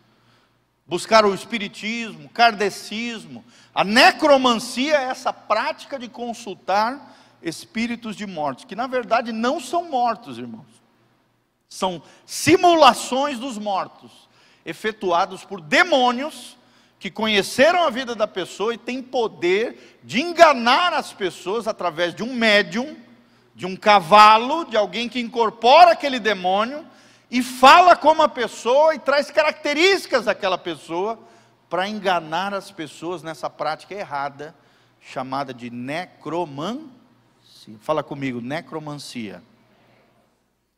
buscar 0.86 1.26
o 1.26 1.34
espiritismo, 1.34 2.30
kardecismo. 2.30 3.44
A 3.74 3.84
necromancia 3.84 4.96
é 4.96 5.04
essa 5.06 5.32
prática 5.32 5.98
de 5.98 6.08
consultar 6.08 7.16
espíritos 7.42 8.16
de 8.16 8.26
mortos, 8.26 8.66
que 8.66 8.76
na 8.76 8.88
verdade 8.88 9.32
não 9.32 9.60
são 9.60 9.90
mortos, 9.90 10.38
irmãos. 10.38 10.84
São 11.68 12.02
simulações 12.26 13.40
dos 13.40 13.58
mortos, 13.58 14.30
efetuados 14.66 15.44
por 15.44 15.60
demônios 15.60 16.58
que 17.00 17.10
conheceram 17.12 17.84
a 17.84 17.90
vida 17.90 18.16
da 18.16 18.28
pessoa 18.28 18.74
e 18.74 18.78
têm 18.78 19.02
poder 19.02 20.00
de 20.04 20.22
enganar 20.22 20.94
as 20.94 21.12
pessoas 21.12 21.68
através 21.68 22.16
de 22.16 22.24
um 22.24 22.34
médium, 22.34 22.96
de 23.56 23.66
um 23.66 23.76
cavalo, 23.76 24.66
de 24.66 24.76
alguém 24.76 25.08
que 25.08 25.20
incorpora 25.20 25.92
aquele 25.92 26.20
demônio 26.20 26.86
e 27.30 27.42
fala 27.42 27.96
como 27.96 28.22
a 28.22 28.30
pessoa 28.30 28.96
e 28.96 29.00
traz 29.00 29.30
características 29.32 30.26
daquela 30.26 30.58
pessoa 30.58 31.20
para 31.70 31.88
enganar 31.88 32.54
as 32.54 32.72
pessoas 32.72 33.24
nessa 33.24 33.50
prática 33.50 33.94
errada 33.94 34.56
chamada 35.00 35.54
de 35.54 35.70
necromancia. 35.70 36.92
Fala 37.80 38.04
comigo, 38.04 38.42
necromancia. 38.42 39.42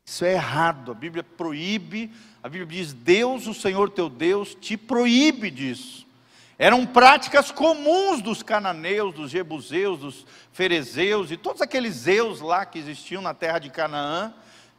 Isso 0.04 0.24
é 0.24 0.34
errado, 0.34 0.92
a 0.92 0.94
Bíblia 0.94 1.24
proíbe, 1.24 2.12
a 2.42 2.48
Bíblia 2.48 2.80
diz: 2.80 2.92
Deus, 2.92 3.46
o 3.46 3.54
Senhor 3.54 3.90
teu 3.90 4.08
Deus, 4.08 4.54
te 4.54 4.76
proíbe 4.76 5.50
disso. 5.50 6.05
Eram 6.58 6.86
práticas 6.86 7.50
comuns 7.50 8.22
dos 8.22 8.42
cananeus, 8.42 9.14
dos 9.14 9.30
jebuseus, 9.30 9.98
dos 10.00 10.26
ferezeus 10.52 11.30
e 11.30 11.36
todos 11.36 11.60
aqueles 11.60 11.94
zeus 11.94 12.40
lá 12.40 12.64
que 12.64 12.78
existiam 12.78 13.20
na 13.20 13.34
terra 13.34 13.58
de 13.58 13.68
Canaã 13.68 14.32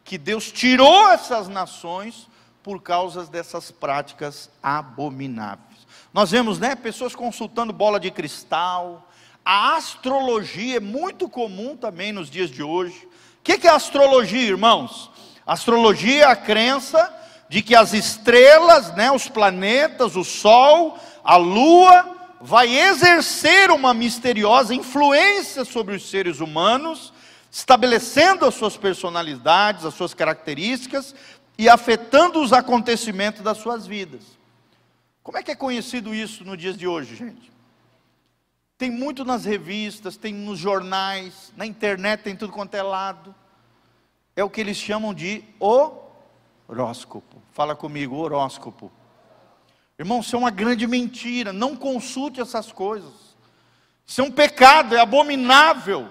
que 0.03 0.17
Deus 0.17 0.51
tirou 0.51 1.09
essas 1.09 1.47
nações 1.47 2.27
por 2.63 2.81
causa 2.81 3.25
dessas 3.25 3.69
práticas 3.71 4.49
abomináveis. 4.63 5.85
Nós 6.13 6.31
vemos, 6.31 6.57
né, 6.57 6.75
pessoas 6.75 7.13
consultando 7.13 7.71
bola 7.71 7.99
de 7.99 8.09
cristal. 8.09 9.07
A 9.45 9.75
astrologia 9.75 10.77
é 10.77 10.79
muito 10.79 11.29
comum 11.29 11.77
também 11.77 12.11
nos 12.11 12.29
dias 12.29 12.49
de 12.49 12.63
hoje. 12.63 13.07
O 13.39 13.43
que 13.43 13.67
é 13.67 13.69
astrologia, 13.69 14.47
irmãos? 14.47 15.11
Astrologia 15.45 16.23
é 16.23 16.25
a 16.25 16.35
crença 16.35 17.13
de 17.49 17.61
que 17.61 17.75
as 17.75 17.93
estrelas, 17.93 18.93
né, 18.95 19.11
os 19.11 19.29
planetas, 19.29 20.15
o 20.15 20.23
Sol, 20.23 20.97
a 21.27 21.35
Lua, 21.35 22.15
vai 22.39 22.73
exercer 22.73 23.69
uma 23.69 23.93
misteriosa 23.93 24.73
influência 24.73 25.65
sobre 25.65 25.93
os 25.93 26.09
seres 26.09 26.39
humanos 26.39 27.11
estabelecendo 27.51 28.45
as 28.45 28.55
suas 28.55 28.77
personalidades, 28.77 29.83
as 29.83 29.93
suas 29.93 30.13
características 30.13 31.13
e 31.57 31.67
afetando 31.67 32.41
os 32.41 32.53
acontecimentos 32.53 33.41
das 33.41 33.57
suas 33.57 33.85
vidas. 33.85 34.21
Como 35.21 35.37
é 35.37 35.43
que 35.43 35.51
é 35.51 35.55
conhecido 35.55 36.15
isso 36.15 36.45
nos 36.45 36.57
dias 36.57 36.77
de 36.77 36.87
hoje, 36.87 37.13
gente? 37.17 37.51
Tem 38.77 38.89
muito 38.89 39.25
nas 39.25 39.43
revistas, 39.43 40.15
tem 40.15 40.33
nos 40.33 40.57
jornais, 40.57 41.51
na 41.57 41.65
internet, 41.65 42.21
tem 42.21 42.37
tudo 42.37 42.53
quanto 42.53 42.75
é 42.75 42.81
lado. 42.81 43.35
É 44.33 44.45
o 44.45 44.49
que 44.49 44.61
eles 44.61 44.77
chamam 44.77 45.13
de 45.13 45.43
horóscopo. 45.59 47.41
Fala 47.51 47.75
comigo, 47.75 48.15
horóscopo. 48.15 48.89
Irmão, 49.99 50.19
isso 50.19 50.35
é 50.35 50.39
uma 50.39 50.51
grande 50.51 50.85
mentira. 50.85 51.51
Não 51.51 51.75
consulte 51.75 52.39
essas 52.39 52.71
coisas. 52.71 53.13
Isso 54.05 54.21
é 54.21 54.23
um 54.23 54.31
pecado, 54.31 54.95
é 54.95 54.99
abominável. 54.99 56.07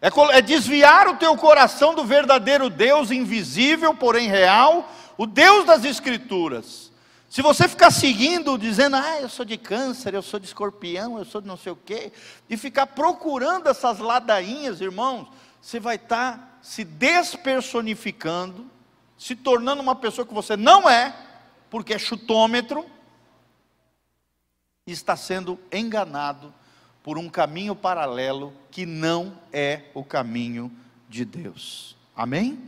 É, 0.00 0.08
é 0.36 0.42
desviar 0.42 1.08
o 1.08 1.16
teu 1.16 1.36
coração 1.36 1.94
do 1.94 2.04
verdadeiro 2.04 2.68
Deus 2.68 3.10
invisível, 3.10 3.94
porém 3.94 4.28
real, 4.28 4.90
o 5.16 5.26
Deus 5.26 5.64
das 5.64 5.84
Escrituras. 5.84 6.92
Se 7.28 7.42
você 7.42 7.68
ficar 7.68 7.90
seguindo, 7.90 8.56
dizendo, 8.56 8.96
ah, 8.96 9.20
eu 9.20 9.28
sou 9.28 9.44
de 9.44 9.58
câncer, 9.58 10.14
eu 10.14 10.22
sou 10.22 10.40
de 10.40 10.46
escorpião, 10.46 11.18
eu 11.18 11.24
sou 11.24 11.40
de 11.40 11.46
não 11.46 11.56
sei 11.56 11.72
o 11.72 11.76
quê, 11.76 12.10
e 12.48 12.56
ficar 12.56 12.86
procurando 12.86 13.68
essas 13.68 13.98
ladainhas, 13.98 14.80
irmãos, 14.80 15.28
você 15.60 15.78
vai 15.78 15.96
estar 15.96 16.38
tá 16.38 16.48
se 16.62 16.84
despersonificando, 16.84 18.66
se 19.18 19.36
tornando 19.36 19.82
uma 19.82 19.94
pessoa 19.94 20.26
que 20.26 20.32
você 20.32 20.56
não 20.56 20.88
é, 20.88 21.14
porque 21.68 21.92
é 21.92 21.98
chutômetro, 21.98 22.86
está 24.92 25.16
sendo 25.16 25.58
enganado 25.72 26.52
por 27.02 27.18
um 27.18 27.28
caminho 27.28 27.74
paralelo 27.74 28.52
que 28.70 28.84
não 28.84 29.32
é 29.52 29.82
o 29.94 30.04
caminho 30.04 30.70
de 31.08 31.24
Deus. 31.24 31.96
Amém? 32.14 32.58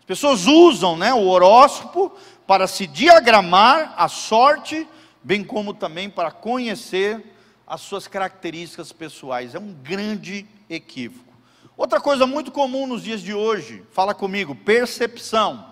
As 0.00 0.04
pessoas 0.04 0.46
usam 0.46 0.96
né, 0.96 1.12
o 1.12 1.26
horóscopo 1.26 2.12
para 2.46 2.66
se 2.66 2.86
diagramar 2.86 3.94
a 3.96 4.08
sorte, 4.08 4.88
bem 5.22 5.44
como 5.44 5.74
também 5.74 6.08
para 6.08 6.30
conhecer 6.30 7.34
as 7.66 7.82
suas 7.82 8.08
características 8.08 8.90
pessoais. 8.92 9.54
É 9.54 9.58
um 9.58 9.72
grande 9.72 10.46
equívoco. 10.68 11.32
Outra 11.76 12.00
coisa 12.00 12.26
muito 12.26 12.50
comum 12.50 12.86
nos 12.86 13.02
dias 13.02 13.20
de 13.20 13.32
hoje, 13.32 13.84
fala 13.92 14.12
comigo, 14.12 14.54
percepção 14.54 15.68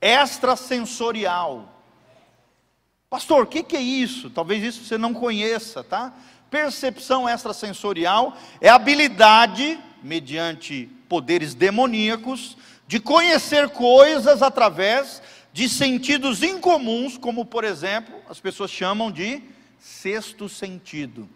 extrasensorial. 0.00 1.79
Pastor, 3.10 3.42
o 3.42 3.46
que, 3.46 3.64
que, 3.64 3.76
é 3.76 3.80
isso? 3.80 4.30
Talvez 4.30 4.62
isso 4.62 4.84
você 4.84 4.96
não 4.96 5.12
conheça, 5.12 5.82
tá? 5.82 6.14
Percepção 6.48 7.28
extrasensorial 7.28 8.36
é 8.60 8.68
a 8.68 8.76
habilidade, 8.76 9.80
mediante 10.00 10.88
poderes 11.08 11.52
demoníacos, 11.52 12.56
de 12.86 13.00
conhecer 13.00 13.68
coisas 13.70 14.42
através 14.42 15.20
de 15.52 15.68
sentidos 15.68 16.44
incomuns, 16.44 17.18
como 17.18 17.44
por 17.44 17.64
exemplo, 17.64 18.14
as 18.28 18.38
pessoas 18.38 18.70
chamam 18.70 19.10
de 19.10 19.42
sexto 19.76 20.48
sentido. 20.48 21.28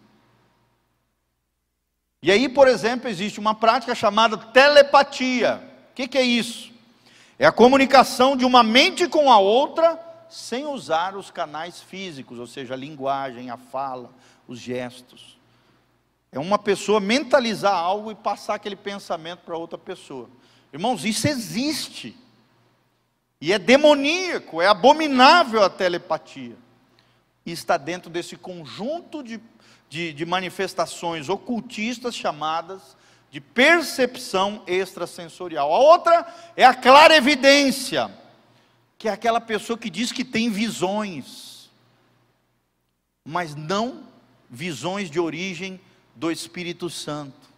E 2.23 2.31
aí, 2.31 2.49
por 2.49 2.69
exemplo, 2.69 3.11
existe 3.11 3.41
uma 3.41 3.55
prática 3.55 3.97
chamada 3.97 4.37
telepatia. 4.37 5.61
O 5.91 5.95
que, 5.97 6.07
que 6.07 6.19
é 6.19 6.23
isso? 6.23 6.73
É 7.37 7.47
a 7.47 7.53
comunicação 7.53 8.37
de 8.37 8.45
uma 8.45 8.63
mente 8.63 9.09
com 9.09 9.29
a 9.31 9.39
outra 9.39 10.04
sem 10.29 10.67
usar 10.67 11.17
os 11.17 11.31
canais 11.31 11.81
físicos, 11.81 12.39
ou 12.39 12.47
seja, 12.47 12.75
a 12.75 12.77
linguagem, 12.77 13.51
a 13.51 13.57
fala, 13.57 14.11
os 14.47 14.59
gestos. 14.59 15.39
É 16.31 16.39
uma 16.39 16.59
pessoa 16.59 17.01
mentalizar 17.01 17.75
algo 17.75 18.11
e 18.11 18.15
passar 18.15 18.55
aquele 18.55 18.77
pensamento 18.77 19.41
para 19.41 19.57
outra 19.57 19.79
pessoa. 19.79 20.29
Irmãos, 20.73 21.05
isso 21.05 21.29
existe. 21.29 22.17
E 23.41 23.53
é 23.53 23.59
demoníaco, 23.59 24.61
é 24.61 24.67
abominável 24.67 25.63
a 25.63 25.71
telepatia. 25.71 26.57
E 27.47 27.53
está 27.53 27.77
dentro 27.77 28.11
desse 28.11 28.37
conjunto 28.37 29.23
de, 29.23 29.41
de, 29.89 30.13
de 30.13 30.27
manifestações 30.27 31.29
ocultistas 31.29 32.15
chamadas 32.15 32.97
de 33.31 33.41
percepção 33.41 34.63
extrasensorial. 34.67 35.73
A 35.73 35.79
outra 35.79 36.27
é 36.57 36.65
a 36.65 36.73
clara 36.73 37.17
evidência, 37.17 38.09
que 39.05 39.09
é 39.09 39.13
aquela 39.13 39.39
pessoa 39.39 39.79
que 39.79 39.91
diz 39.91 40.11
que 40.11 40.25
tem 40.25 40.49
visões, 40.49 41.69
mas 43.23 43.55
não 43.55 44.05
visões 44.49 45.11
de 45.11 45.21
origem 45.21 45.79
do 46.17 46.31
Espírito 46.31 46.89
Santo. 46.89 47.51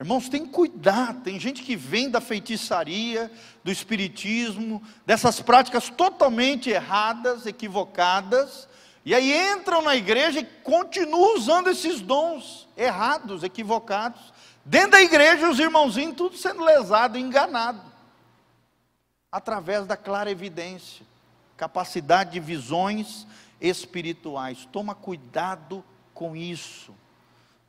Irmãos, 0.00 0.30
tem 0.30 0.46
que 0.46 0.52
cuidar. 0.52 1.16
Tem 1.22 1.38
gente 1.38 1.62
que 1.62 1.76
vem 1.76 2.08
da 2.08 2.18
feitiçaria, 2.18 3.30
do 3.62 3.70
espiritismo, 3.70 4.82
dessas 5.04 5.42
práticas 5.42 5.90
totalmente 5.90 6.70
erradas, 6.70 7.44
equivocadas, 7.44 8.66
e 9.04 9.14
aí 9.14 9.36
entram 9.52 9.82
na 9.82 9.94
igreja 9.94 10.40
e 10.40 10.46
continuam 10.64 11.36
usando 11.36 11.68
esses 11.68 12.00
dons 12.00 12.66
errados, 12.74 13.42
equivocados. 13.42 14.32
Dentro 14.64 14.92
da 14.92 15.02
igreja, 15.02 15.50
os 15.50 15.58
irmãozinhos 15.58 16.16
tudo 16.16 16.38
sendo 16.38 16.64
lesado, 16.64 17.18
enganado, 17.18 17.91
através 19.32 19.86
da 19.86 19.96
clara 19.96 20.30
evidência, 20.30 21.04
capacidade 21.56 22.32
de 22.32 22.40
visões 22.40 23.26
espirituais. 23.58 24.68
Toma 24.70 24.94
cuidado 24.94 25.82
com 26.12 26.36
isso. 26.36 26.94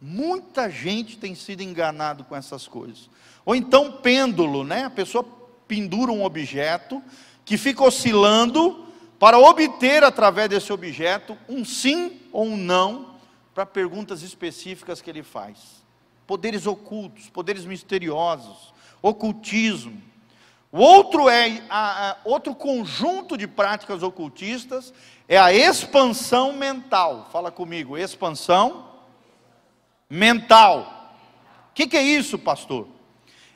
Muita 0.01 0.69
gente 0.69 1.17
tem 1.17 1.33
sido 1.33 1.61
enganado 1.61 2.25
com 2.25 2.35
essas 2.35 2.67
coisas. 2.67 3.09
Ou 3.45 3.55
então 3.55 3.93
pêndulo, 3.93 4.65
né? 4.65 4.83
A 4.83 4.89
pessoa 4.89 5.25
pendura 5.65 6.11
um 6.11 6.25
objeto 6.25 7.01
que 7.45 7.57
fica 7.57 7.83
oscilando 7.83 8.85
para 9.17 9.39
obter 9.39 10.03
através 10.03 10.49
desse 10.49 10.73
objeto 10.73 11.37
um 11.47 11.63
sim 11.63 12.19
ou 12.33 12.45
um 12.45 12.57
não 12.57 13.15
para 13.53 13.65
perguntas 13.65 14.21
específicas 14.21 15.01
que 15.01 15.09
ele 15.09 15.23
faz. 15.23 15.83
Poderes 16.27 16.65
ocultos, 16.65 17.29
poderes 17.29 17.63
misteriosos, 17.63 18.73
ocultismo. 19.01 20.01
O 20.73 20.79
outro 20.79 21.29
é 21.29 21.61
a, 21.69 22.09
a, 22.09 22.17
outro 22.25 22.55
conjunto 22.55 23.37
de 23.37 23.45
práticas 23.47 24.01
ocultistas 24.01 24.91
é 25.27 25.37
a 25.37 25.53
expansão 25.53 26.51
mental. 26.51 27.29
Fala 27.31 27.51
comigo, 27.51 27.95
expansão 27.95 28.87
mental. 30.09 31.15
O 31.69 31.73
que, 31.75 31.85
que, 31.85 31.95
é 31.95 32.01
isso, 32.01 32.39
pastor? 32.39 32.87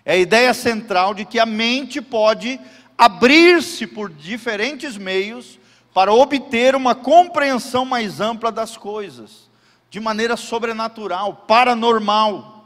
É 0.06 0.14
a 0.14 0.18
ideia 0.18 0.54
central 0.54 1.16
de 1.16 1.26
que 1.26 1.40
a 1.40 1.46
mente 1.46 2.00
pode 2.04 2.62
abrir-se 2.96 3.88
por 3.88 4.12
diferentes 4.12 4.96
meios 4.96 5.58
para 5.96 6.14
obter 6.14 6.76
uma 6.76 6.94
compreensão 6.94 7.84
mais 7.84 8.22
ampla 8.22 8.52
das 8.52 8.78
coisas, 8.78 9.50
de 9.90 10.00
maneira 10.00 10.38
sobrenatural, 10.38 11.34
paranormal. 11.48 12.64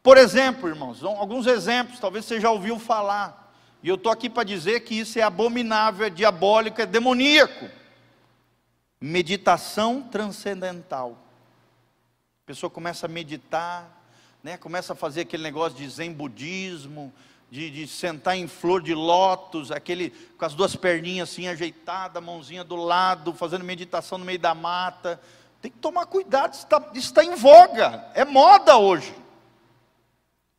Por 0.00 0.16
exemplo, 0.16 0.68
irmãos, 0.68 1.02
alguns 1.02 1.48
exemplos, 1.48 1.98
talvez 1.98 2.24
você 2.24 2.40
já 2.40 2.52
ouviu 2.52 2.78
falar, 2.78 3.43
e 3.84 3.88
eu 3.90 3.96
estou 3.96 4.10
aqui 4.10 4.30
para 4.30 4.44
dizer 4.44 4.80
que 4.80 4.94
isso 4.94 5.18
é 5.18 5.22
abominável, 5.22 6.06
é 6.06 6.10
diabólico, 6.10 6.80
é 6.80 6.86
demoníaco. 6.86 7.68
Meditação 8.98 10.00
transcendental. 10.00 11.18
A 12.42 12.46
pessoa 12.46 12.70
começa 12.70 13.04
a 13.04 13.10
meditar, 13.10 13.86
né? 14.42 14.56
começa 14.56 14.94
a 14.94 14.96
fazer 14.96 15.20
aquele 15.20 15.42
negócio 15.42 15.76
de 15.76 15.86
zen 15.86 16.14
budismo, 16.14 17.12
de, 17.50 17.68
de, 17.68 17.86
sentar 17.86 18.38
em 18.38 18.48
flor 18.48 18.80
de 18.80 18.94
lótus, 18.94 19.70
aquele 19.70 20.08
com 20.38 20.46
as 20.46 20.54
duas 20.54 20.74
perninhas 20.74 21.28
assim 21.28 21.46
ajeitadas, 21.46 22.16
a 22.16 22.24
mãozinha 22.24 22.64
do 22.64 22.76
lado, 22.76 23.34
fazendo 23.34 23.66
meditação 23.66 24.16
no 24.16 24.24
meio 24.24 24.38
da 24.38 24.54
mata. 24.54 25.20
Tem 25.60 25.70
que 25.70 25.76
tomar 25.76 26.06
cuidado, 26.06 26.54
isso 26.54 26.64
está, 26.64 26.78
isso 26.94 27.08
está 27.08 27.22
em 27.22 27.34
voga, 27.34 28.10
é 28.14 28.24
moda 28.24 28.78
hoje. 28.78 29.14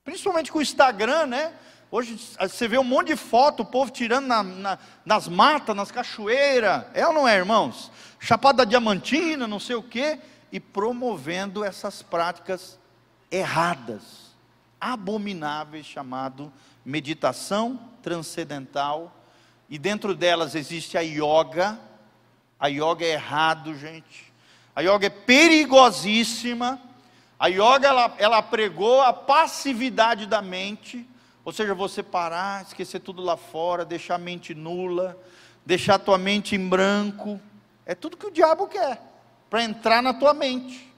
Principalmente 0.04 0.52
com 0.52 0.60
o 0.60 0.62
Instagram, 0.62 1.26
né? 1.26 1.54
Hoje 1.92 2.20
você 2.40 2.68
vê 2.68 2.78
um 2.78 2.84
monte 2.84 3.08
de 3.08 3.16
foto, 3.16 3.64
o 3.64 3.66
povo 3.66 3.92
tirando 3.92 4.26
na, 4.26 4.44
na, 4.44 4.80
nas 5.06 5.28
matas, 5.28 5.76
nas 5.76 5.92
cachoeiras. 5.92 6.86
É 6.94 7.08
ou 7.08 7.14
não 7.14 7.28
é, 7.28 7.36
irmãos? 7.36 7.92
Chapada 8.20 8.66
Diamantina, 8.66 9.48
não 9.48 9.60
sei 9.60 9.76
o 9.76 9.84
quê 9.84 10.20
e 10.56 10.60
promovendo 10.60 11.66
essas 11.66 12.02
práticas 12.02 12.80
erradas, 13.30 14.34
abomináveis, 14.80 15.86
chamado 15.86 16.50
meditação 16.86 17.78
transcendental, 18.02 19.14
e 19.70 19.78
dentro 19.78 20.16
delas 20.16 20.56
existe 20.56 20.98
a 20.98 21.02
yoga. 21.02 21.78
A 22.58 22.68
yoga 22.68 23.04
é 23.04 23.14
errado, 23.14 23.76
gente. 23.76 24.32
A 24.74 24.82
yoga 24.82 25.08
é 25.08 25.10
perigosíssima. 25.10 26.80
A 27.38 27.48
yoga 27.48 27.88
ela, 27.88 28.16
ela 28.18 28.42
pregou 28.42 29.02
a 29.02 29.12
passividade 29.12 30.26
da 30.26 30.42
mente, 30.42 31.06
ou 31.46 31.54
seja, 31.54 31.76
você 31.76 32.02
parar, 32.02 32.64
esquecer 32.64 33.00
tudo 33.00 33.22
lá 33.22 33.38
fora, 33.38 33.86
deixar 33.86 34.16
a 34.16 34.18
mente 34.18 34.56
nula, 34.56 35.16
deixar 35.64 35.96
a 35.96 36.00
tua 36.00 36.18
mente 36.18 36.56
em 36.56 36.68
branco. 36.68 37.40
É 37.86 37.94
tudo 37.94 38.18
que 38.18 38.26
o 38.26 38.32
diabo 38.32 38.68
quer 38.68 39.00
para 39.48 39.64
entrar 39.64 40.02
na 40.02 40.12
tua 40.12 40.34
mente. 40.34 40.92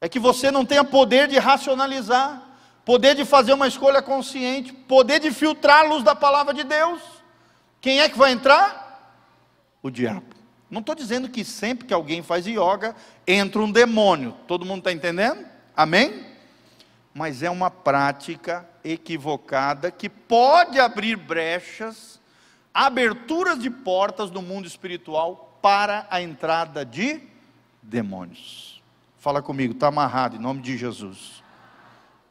É 0.00 0.08
que 0.08 0.20
você 0.20 0.52
não 0.52 0.64
tenha 0.64 0.84
poder 0.84 1.26
de 1.26 1.38
racionalizar, 1.40 2.40
poder 2.84 3.16
de 3.16 3.24
fazer 3.24 3.52
uma 3.52 3.66
escolha 3.66 4.00
consciente, 4.00 4.72
poder 4.72 5.18
de 5.18 5.32
filtrar 5.32 5.80
a 5.80 5.88
luz 5.88 6.04
da 6.04 6.14
palavra 6.14 6.54
de 6.54 6.62
Deus. 6.62 7.02
Quem 7.80 8.00
é 8.00 8.08
que 8.08 8.16
vai 8.16 8.30
entrar? 8.30 9.26
O 9.82 9.90
diabo. 9.90 10.36
Não 10.70 10.80
estou 10.80 10.94
dizendo 10.94 11.28
que 11.28 11.44
sempre 11.44 11.84
que 11.84 11.92
alguém 11.92 12.22
faz 12.22 12.46
yoga 12.46 12.94
entra 13.26 13.60
um 13.60 13.72
demônio. 13.72 14.36
Todo 14.46 14.64
mundo 14.64 14.78
está 14.78 14.92
entendendo? 14.92 15.44
Amém? 15.76 16.31
Mas 17.14 17.42
é 17.42 17.50
uma 17.50 17.70
prática 17.70 18.68
equivocada 18.84 19.90
que 19.90 20.08
pode 20.08 20.80
abrir 20.80 21.16
brechas, 21.16 22.20
aberturas 22.72 23.58
de 23.58 23.68
portas 23.70 24.30
no 24.30 24.40
mundo 24.40 24.66
espiritual 24.66 25.58
para 25.60 26.06
a 26.10 26.20
entrada 26.20 26.84
de 26.84 27.20
demônios. 27.82 28.82
Fala 29.18 29.42
comigo, 29.42 29.74
está 29.74 29.88
amarrado 29.88 30.36
em 30.36 30.40
nome 30.40 30.62
de 30.62 30.76
Jesus. 30.76 31.42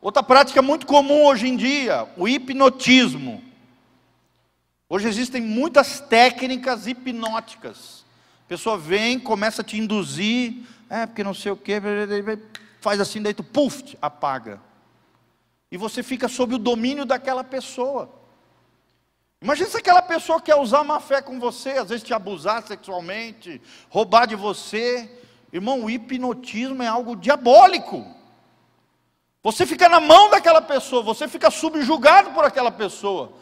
Outra 0.02 0.24
prática 0.24 0.62
muito 0.62 0.88
comum 0.88 1.26
hoje 1.26 1.48
em 1.48 1.56
dia, 1.56 2.08
o 2.18 2.28
hipnotismo. 2.28 3.42
Hoje 4.90 5.08
existem 5.08 5.42
muitas 5.42 6.00
técnicas 6.00 6.88
hipnóticas. 6.88 8.04
A 8.46 8.50
pessoa 8.50 8.78
vem, 8.78 9.20
começa 9.20 9.62
a 9.62 9.66
te 9.66 9.78
induzir, 9.78 10.66
é 10.90 11.06
porque 11.06 11.24
não 11.24 11.34
sei 11.34 11.52
o 11.52 11.56
que, 11.56 11.80
faz 12.82 13.00
assim, 13.00 13.22
daí 13.22 13.34
tu, 13.34 13.44
puf, 13.44 13.98
apaga. 14.02 14.60
E 15.72 15.78
você 15.78 16.04
fica 16.04 16.28
sob 16.28 16.56
o 16.56 16.60
domínio 16.60 17.06
daquela 17.06 17.44
pessoa. 17.44 18.10
Imagina 19.42 19.70
se 19.70 19.78
aquela 19.78 20.02
pessoa 20.02 20.42
quer 20.42 20.56
usar 20.56 20.84
má 20.84 21.00
fé 21.00 21.22
com 21.22 21.40
você, 21.40 21.72
às 21.72 21.90
vezes 21.90 22.04
te 22.04 22.14
abusar 22.14 22.62
sexualmente, 22.62 23.62
roubar 23.90 24.28
de 24.28 24.36
você, 24.36 25.10
Irmão, 25.52 25.84
o 25.84 25.90
hipnotismo 25.90 26.82
é 26.82 26.88
algo 26.88 27.16
diabólico. 27.16 28.06
Você 29.44 29.66
fica 29.66 29.90
na 29.90 30.00
mão 30.00 30.30
daquela 30.30 30.62
pessoa, 30.62 31.02
você 31.02 31.28
fica 31.28 31.52
subjugado 31.52 32.32
por 32.32 32.46
aquela 32.46 32.72
pessoa. 32.72 33.34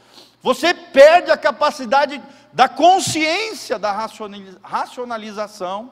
Você 0.41 0.73
perde 0.73 1.29
a 1.29 1.37
capacidade 1.37 2.21
da 2.51 2.67
consciência 2.67 3.77
da 3.77 3.91
racionalização 4.63 5.91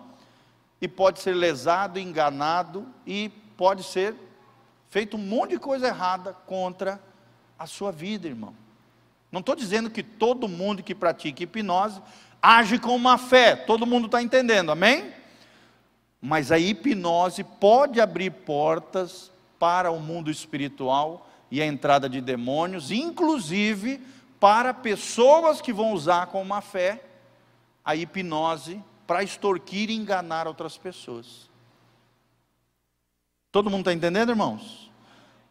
e 0.82 0.88
pode 0.88 1.20
ser 1.20 1.34
lesado, 1.34 2.00
enganado 2.00 2.88
e 3.06 3.30
pode 3.56 3.84
ser 3.84 4.16
feito 4.90 5.18
um 5.18 5.20
monte 5.20 5.52
de 5.52 5.60
coisa 5.60 5.88
errada 5.88 6.34
contra 6.46 7.02
a 7.58 7.66
sua 7.66 7.92
vida, 7.92 8.28
irmão. 8.28 8.54
Não 9.32 9.40
estou 9.40 9.56
dizendo 9.56 9.90
que 9.90 10.02
todo 10.02 10.48
mundo 10.48 10.84
que 10.84 10.96
pratica 10.96 11.44
hipnose 11.44 12.02
age 12.42 12.80
com 12.80 12.98
má 12.98 13.18
fé, 13.18 13.56
todo 13.56 13.86
mundo 13.86 14.06
está 14.06 14.22
entendendo, 14.22 14.72
amém? 14.72 15.12
Mas 16.22 16.52
a 16.52 16.58
hipnose 16.58 17.44
pode 17.44 18.00
abrir 18.00 18.32
portas 18.32 19.32
para 19.60 19.92
o 19.92 20.00
mundo 20.00 20.32
espiritual 20.32 21.28
e 21.52 21.62
a 21.62 21.66
entrada 21.66 22.10
de 22.10 22.22
demônios, 22.22 22.92
inclusive 22.92 24.02
para 24.40 24.74
pessoas 24.74 25.62
que 25.62 25.74
vão 25.74 25.94
usar 25.94 26.28
com 26.28 26.44
má 26.44 26.62
fé 26.62 27.04
a 27.84 27.96
hipnose 27.96 28.82
para 29.06 29.24
extorquir 29.24 29.90
e 29.90 29.96
enganar 29.96 30.48
outras 30.48 30.78
pessoas. 30.78 31.50
Todo 33.58 33.72
mundo 33.72 33.90
está 33.90 33.94
entendendo, 33.94 34.30
irmãos? 34.30 34.92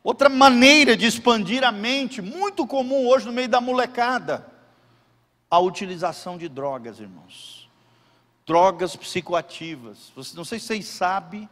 Outra 0.04 0.28
maneira 0.28 0.96
de 0.96 1.06
expandir 1.06 1.64
a 1.64 1.72
mente, 1.72 2.22
muito 2.22 2.64
comum 2.64 3.08
hoje 3.08 3.26
no 3.26 3.32
meio 3.32 3.48
da 3.48 3.60
molecada, 3.60 4.46
a 5.50 5.58
utilização 5.58 6.38
de 6.38 6.48
drogas, 6.48 7.00
irmãos. 7.00 7.68
Drogas 8.46 8.94
psicoativas. 8.94 10.12
Não 10.36 10.44
sei 10.44 10.60
se 10.60 10.66
vocês 10.66 10.86
sabem, 10.86 11.48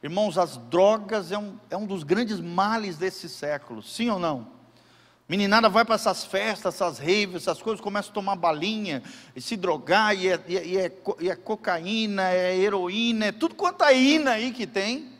irmãos, 0.00 0.38
as 0.38 0.56
drogas 0.56 1.32
é 1.32 1.38
um, 1.38 1.56
é 1.68 1.76
um 1.76 1.86
dos 1.86 2.04
grandes 2.04 2.38
males 2.38 2.96
desse 2.96 3.28
século, 3.28 3.82
sim 3.82 4.08
ou 4.08 4.20
não? 4.20 4.46
Meninada 5.28 5.68
vai 5.68 5.84
para 5.84 5.96
essas 5.96 6.24
festas, 6.24 6.76
essas 6.76 7.00
raves, 7.00 7.34
essas 7.34 7.60
coisas, 7.60 7.80
começa 7.80 8.10
a 8.10 8.14
tomar 8.14 8.36
balinha, 8.36 9.02
e 9.34 9.40
se 9.40 9.56
drogar, 9.56 10.16
e 10.16 10.28
é, 10.28 10.40
e, 10.46 10.56
é, 10.56 10.66
e, 10.66 10.78
é, 10.78 11.32
é, 11.32 11.34
cocaína, 11.34 12.30
é 12.30 12.56
heroína, 12.56 13.24
é 13.24 13.32
tudo 13.32 13.56
quanto 13.56 13.82
é 13.82 13.98
ina 13.98 14.30
aí 14.30 14.52
que 14.52 14.68
tem. 14.68 15.15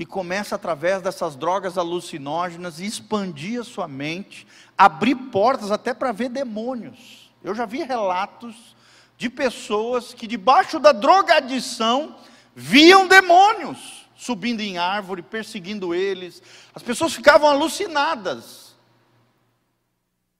E 0.00 0.06
começa 0.06 0.56
através 0.56 1.02
dessas 1.02 1.36
drogas 1.36 1.76
alucinógenas 1.76 2.80
expandir 2.80 3.60
a 3.60 3.64
sua 3.64 3.86
mente, 3.86 4.46
abrir 4.76 5.14
portas 5.14 5.70
até 5.70 5.92
para 5.92 6.10
ver 6.10 6.30
demônios. 6.30 7.30
Eu 7.44 7.54
já 7.54 7.66
vi 7.66 7.82
relatos 7.82 8.74
de 9.18 9.28
pessoas 9.28 10.14
que 10.14 10.26
debaixo 10.26 10.80
da 10.80 10.92
drogadição 10.92 12.16
viam 12.56 13.06
demônios 13.06 14.00
subindo 14.16 14.62
em 14.62 14.78
árvore, 14.78 15.20
perseguindo 15.20 15.94
eles. 15.94 16.42
As 16.74 16.82
pessoas 16.82 17.12
ficavam 17.12 17.50
alucinadas, 17.50 18.74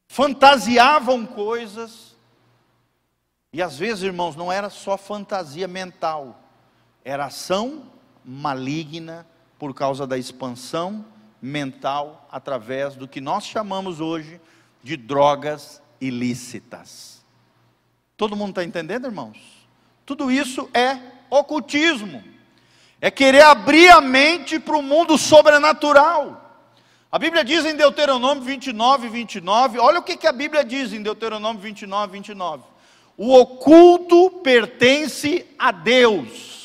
fantasiavam 0.09 1.27
coisas. 1.27 2.17
E 3.53 3.61
às 3.61 3.77
vezes, 3.77 4.05
irmãos, 4.05 4.37
não 4.37 4.51
era 4.51 4.71
só 4.71 4.97
fantasia 4.97 5.69
mental, 5.69 6.43
era 7.05 7.27
ação 7.27 7.91
maligna 8.25 9.27
por 9.61 9.73
causa 9.73 10.09
da 10.09 10.19
expansão 10.19 11.05
mental 11.41 12.27
através 12.33 12.97
do 12.97 13.07
que 13.07 13.21
nós 13.21 13.45
chamamos 13.45 14.01
hoje 14.01 14.41
de 14.83 14.97
drogas 14.97 15.81
ilícitas. 16.01 17.25
Todo 18.17 18.35
mundo 18.35 18.51
está 18.51 18.65
entendendo, 18.65 19.07
irmãos? 19.07 19.39
Tudo 20.05 20.33
isso 20.33 20.69
é 20.75 20.99
ocultismo 21.31 22.25
é 23.01 23.11
querer 23.11 23.43
abrir 23.43 23.89
a 23.89 24.01
mente 24.01 24.61
para 24.61 24.77
o 24.77 24.83
mundo 24.83 25.17
sobrenatural. 25.17 26.37
A 27.11 27.19
Bíblia 27.19 27.43
diz 27.43 27.65
em 27.65 27.75
Deuteronômio 27.75 28.45
29, 28.45 29.09
29, 29.09 29.79
olha 29.79 29.99
o 29.99 30.03
que, 30.03 30.17
que 30.17 30.27
a 30.27 30.33
Bíblia 30.33 30.65
diz 30.65 30.93
em 30.93 31.03
Deuteronômio 31.03 31.61
29, 31.61 32.13
29. 32.13 32.63
O 33.17 33.35
oculto 33.35 34.31
pertence 34.43 35.47
a 35.59 35.73
Deus, 35.73 36.60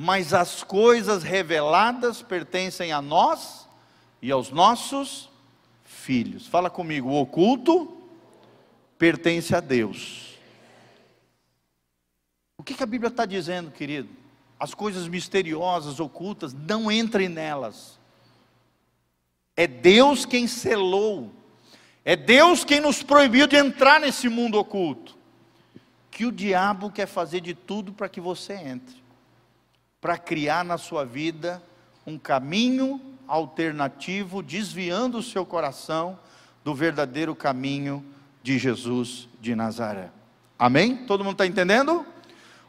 mas 0.00 0.32
as 0.32 0.62
coisas 0.62 1.22
reveladas 1.22 2.22
pertencem 2.22 2.90
a 2.90 3.02
nós 3.02 3.68
e 4.22 4.30
aos 4.30 4.50
nossos 4.50 5.28
filhos. 5.84 6.46
Fala 6.46 6.70
comigo, 6.70 7.10
o 7.10 7.20
oculto 7.20 7.98
pertence 8.96 9.54
a 9.54 9.60
Deus. 9.60 10.38
O 12.56 12.62
que, 12.62 12.74
que 12.74 12.82
a 12.82 12.86
Bíblia 12.86 13.08
está 13.08 13.26
dizendo, 13.26 13.70
querido? 13.70 14.20
as 14.60 14.74
coisas 14.74 15.08
misteriosas, 15.08 15.98
ocultas, 15.98 16.52
não 16.52 16.92
entre 16.92 17.30
nelas. 17.30 17.98
É 19.56 19.66
Deus 19.66 20.26
quem 20.26 20.46
selou, 20.46 21.32
é 22.04 22.14
Deus 22.14 22.62
quem 22.62 22.78
nos 22.78 23.02
proibiu 23.02 23.46
de 23.46 23.56
entrar 23.56 23.98
nesse 23.98 24.28
mundo 24.28 24.58
oculto. 24.58 25.16
Que 26.10 26.26
o 26.26 26.32
diabo 26.32 26.90
quer 26.90 27.06
fazer 27.06 27.40
de 27.40 27.54
tudo 27.54 27.94
para 27.94 28.08
que 28.08 28.20
você 28.20 28.52
entre, 28.52 28.99
para 30.00 30.16
criar 30.16 30.64
na 30.64 30.78
sua 30.78 31.04
vida 31.04 31.62
um 32.06 32.18
caminho 32.18 33.00
alternativo, 33.28 34.42
desviando 34.42 35.18
o 35.18 35.22
seu 35.22 35.44
coração 35.44 36.18
do 36.64 36.74
verdadeiro 36.74 37.34
caminho 37.34 38.04
de 38.42 38.58
Jesus 38.58 39.28
de 39.40 39.54
Nazaré. 39.54 40.10
Amém? 40.58 40.96
Todo 41.06 41.22
mundo 41.22 41.34
está 41.34 41.46
entendendo? 41.46 42.04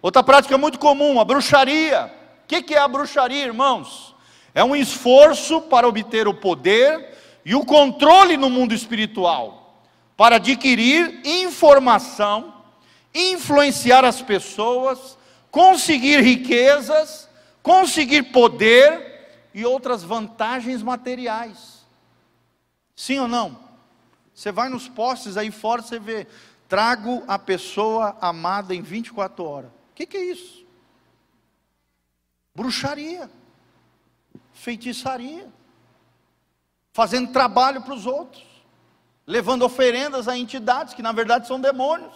Outra 0.02 0.22
prática 0.22 0.58
muito 0.58 0.78
comum, 0.78 1.20
a 1.20 1.26
bruxaria. 1.26 2.14
O 2.44 2.48
que 2.48 2.74
é 2.74 2.80
a 2.80 2.88
bruxaria, 2.88 3.46
irmãos? 3.46 4.14
É 4.54 4.64
um 4.64 4.76
esforço 4.76 5.62
para 5.62 5.88
obter 5.88 6.28
o 6.28 6.34
poder 6.34 7.18
e 7.46 7.56
o 7.56 7.66
controle 7.66 8.36
no 8.36 8.50
mundo 8.50 8.74
espiritual, 8.74 9.82
para 10.18 10.36
adquirir 10.36 11.22
informação, 11.24 12.54
influenciar 13.16 14.04
as 14.04 14.22
pessoas, 14.22 15.18
conseguir 15.52 16.22
riquezas, 16.22 17.30
conseguir 17.62 18.24
poder 18.32 19.50
e 19.54 19.66
outras 19.66 20.02
vantagens 20.02 20.82
materiais. 20.82 21.86
Sim 22.96 23.20
ou 23.20 23.28
não? 23.28 23.60
Você 24.34 24.52
vai 24.52 24.70
nos 24.70 24.88
postes 24.88 25.38
aí 25.38 25.52
fora, 25.52 25.82
você 25.82 26.00
vê, 26.00 26.26
trago 26.68 27.24
a 27.28 27.38
pessoa 27.38 28.18
amada 28.22 28.74
em 28.74 28.82
24 28.82 29.44
horas 29.44 29.82
que, 30.02 30.06
que 30.06 30.18
é 30.18 30.26
isso? 30.26 30.66
Bruxaria, 32.56 33.30
feitiçaria, 34.54 35.48
fazendo 36.92 37.32
trabalho 37.32 37.82
para 37.82 37.94
os 37.94 38.06
outros, 38.06 38.44
levando 39.26 39.64
oferendas 39.64 40.28
a 40.28 40.38
entidades 40.38 40.94
que 40.94 41.02
na 41.02 41.12
verdade 41.12 41.48
são 41.48 41.60
demônios, 41.60 42.14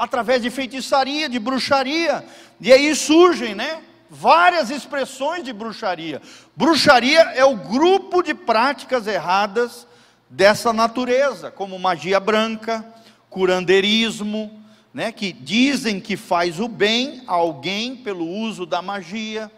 através 0.00 0.40
de 0.40 0.48
feitiçaria, 0.48 1.28
de 1.28 1.38
bruxaria, 1.38 2.24
e 2.58 2.72
aí 2.72 2.96
surgem, 2.96 3.54
né? 3.54 3.82
Várias 4.08 4.70
expressões 4.70 5.44
de 5.44 5.52
bruxaria. 5.52 6.22
Bruxaria 6.56 7.20
é 7.34 7.44
o 7.44 7.54
grupo 7.54 8.22
de 8.22 8.32
práticas 8.32 9.06
erradas 9.06 9.86
dessa 10.30 10.72
natureza, 10.72 11.50
como 11.50 11.78
magia 11.78 12.18
branca, 12.18 12.82
curandeirismo, 13.28 14.64
né, 14.92 15.12
que 15.12 15.34
dizem 15.34 16.00
que 16.00 16.16
faz 16.16 16.58
o 16.58 16.66
bem 16.66 17.22
a 17.26 17.34
alguém 17.34 17.94
pelo 17.94 18.26
uso 18.26 18.64
da 18.64 18.80
magia. 18.80 19.52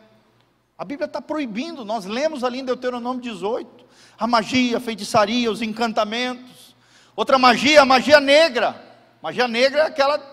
A 0.76 0.84
Bíblia 0.84 1.06
está 1.06 1.22
proibindo, 1.22 1.84
nós 1.84 2.04
lemos 2.04 2.42
ali 2.42 2.58
em 2.58 2.64
Deuteronômio 2.64 3.22
18, 3.22 3.84
a 4.18 4.26
magia, 4.26 4.78
a 4.78 4.80
feitiçaria, 4.80 5.52
os 5.52 5.62
encantamentos. 5.62 6.74
Outra 7.14 7.38
magia, 7.38 7.82
a 7.82 7.86
magia 7.86 8.20
negra. 8.20 8.90
Magia 9.22 9.46
negra 9.46 9.82
é 9.82 9.86
aquela 9.86 10.31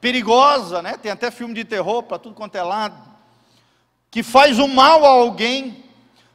perigosa, 0.00 0.82
né? 0.82 0.96
Tem 0.96 1.12
até 1.12 1.30
filme 1.30 1.54
de 1.54 1.64
terror 1.64 2.02
para 2.02 2.18
tudo 2.18 2.34
quanto 2.34 2.56
é 2.56 2.62
lado. 2.62 3.08
Que 4.10 4.22
faz 4.22 4.58
o 4.58 4.66
mal 4.66 5.04
a 5.04 5.10
alguém, 5.10 5.84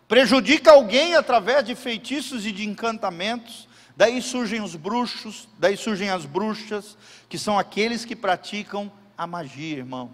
prejudica 0.08 0.72
alguém 0.72 1.16
através 1.16 1.64
de 1.66 1.76
feitiços 1.76 2.46
e 2.46 2.52
de 2.52 2.68
encantamentos. 2.68 3.68
Daí 3.98 4.22
surgem 4.22 4.62
os 4.62 4.76
bruxos, 4.76 5.48
daí 5.58 5.76
surgem 5.76 6.10
as 6.10 6.26
bruxas, 6.26 6.98
que 7.28 7.38
são 7.38 7.58
aqueles 7.58 8.06
que 8.06 8.16
praticam 8.16 8.92
a 9.18 9.26
magia, 9.26 9.78
irmão. 9.78 10.12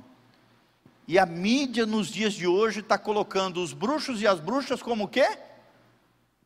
E 1.08 1.20
a 1.20 1.26
mídia 1.26 1.86
nos 1.86 2.08
dias 2.08 2.34
de 2.34 2.48
hoje 2.48 2.80
está 2.80 2.98
colocando 2.98 3.62
os 3.62 3.74
bruxos 3.74 4.22
e 4.22 4.28
as 4.28 4.40
bruxas 4.40 4.82
como 4.82 5.06
o 5.06 5.08
quê? 5.08 5.28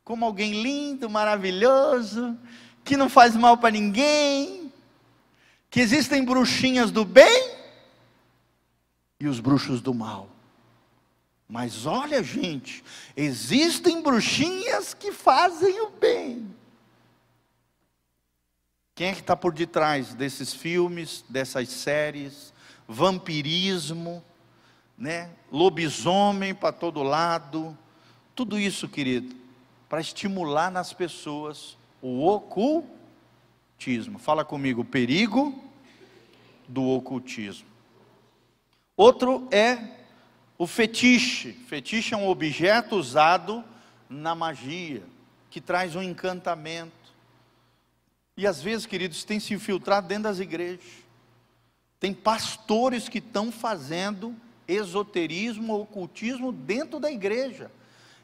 Como 0.03 0.25
alguém 0.25 0.61
lindo, 0.61 1.09
maravilhoso, 1.09 2.37
que 2.83 2.95
não 2.95 3.09
faz 3.09 3.35
mal 3.35 3.57
para 3.57 3.71
ninguém, 3.71 4.64
que 5.75 5.81
existem 5.81 6.23
bruxinhas 6.23 6.89
do 6.89 7.03
bem 7.03 7.51
e 9.19 9.27
os 9.27 9.41
bruxos 9.41 9.81
do 9.81 9.93
mal. 9.93 10.29
Mas 11.49 11.85
olha, 11.85 12.23
gente, 12.23 12.81
existem 13.13 14.01
bruxinhas 14.01 14.93
que 14.93 15.11
fazem 15.11 15.81
o 15.81 15.89
bem. 15.89 16.49
Quem 18.95 19.07
é 19.07 19.13
que 19.13 19.19
está 19.19 19.35
por 19.35 19.51
detrás 19.51 20.13
desses 20.13 20.53
filmes, 20.53 21.25
dessas 21.27 21.67
séries? 21.67 22.53
Vampirismo, 22.87 24.23
né? 24.97 25.29
lobisomem 25.51 26.55
para 26.55 26.71
todo 26.71 27.03
lado. 27.03 27.77
Tudo 28.33 28.57
isso, 28.57 28.87
querido, 28.87 29.35
para 29.89 29.99
estimular 29.99 30.71
nas 30.71 30.93
pessoas 30.93 31.77
o 32.01 32.25
ocultismo. 32.25 34.17
Fala 34.17 34.45
comigo, 34.45 34.85
perigo 34.85 35.64
do 36.67 36.83
ocultismo. 36.83 37.67
Outro 38.95 39.47
é 39.51 39.77
o 40.57 40.65
fetiche. 40.65 41.53
Fetiche 41.67 42.13
é 42.13 42.17
um 42.17 42.27
objeto 42.27 42.95
usado 42.95 43.63
na 44.09 44.35
magia, 44.35 45.03
que 45.49 45.59
traz 45.59 45.95
um 45.95 46.01
encantamento 46.01 47.05
e 48.37 48.45
às 48.45 48.61
vezes, 48.61 48.85
queridos, 48.85 49.23
tem 49.23 49.39
se 49.39 49.53
infiltrado 49.53 50.07
dentro 50.07 50.23
das 50.23 50.39
igrejas. 50.39 51.05
Tem 51.99 52.13
pastores 52.13 53.07
que 53.07 53.19
estão 53.19 53.49
fazendo 53.49 54.35
esoterismo, 54.67 55.79
ocultismo 55.79 56.51
dentro 56.51 56.99
da 56.99 57.09
igreja. 57.09 57.71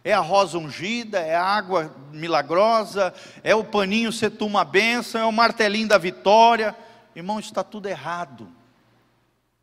É 0.04 0.12
a 0.12 0.20
rosa 0.20 0.58
ungida, 0.58 1.20
é 1.20 1.36
a 1.36 1.44
água 1.44 1.96
milagrosa, 2.12 3.14
é 3.42 3.56
o 3.56 3.64
paninho 3.64 4.12
setu 4.12 4.46
uma 4.46 4.66
bênção, 4.66 5.22
é 5.22 5.26
o 5.26 5.32
martelinho 5.32 5.88
da 5.88 5.98
vitória. 5.98 6.76
Irmão, 7.16 7.40
está 7.40 7.64
tudo 7.64 7.88
errado. 7.88 8.48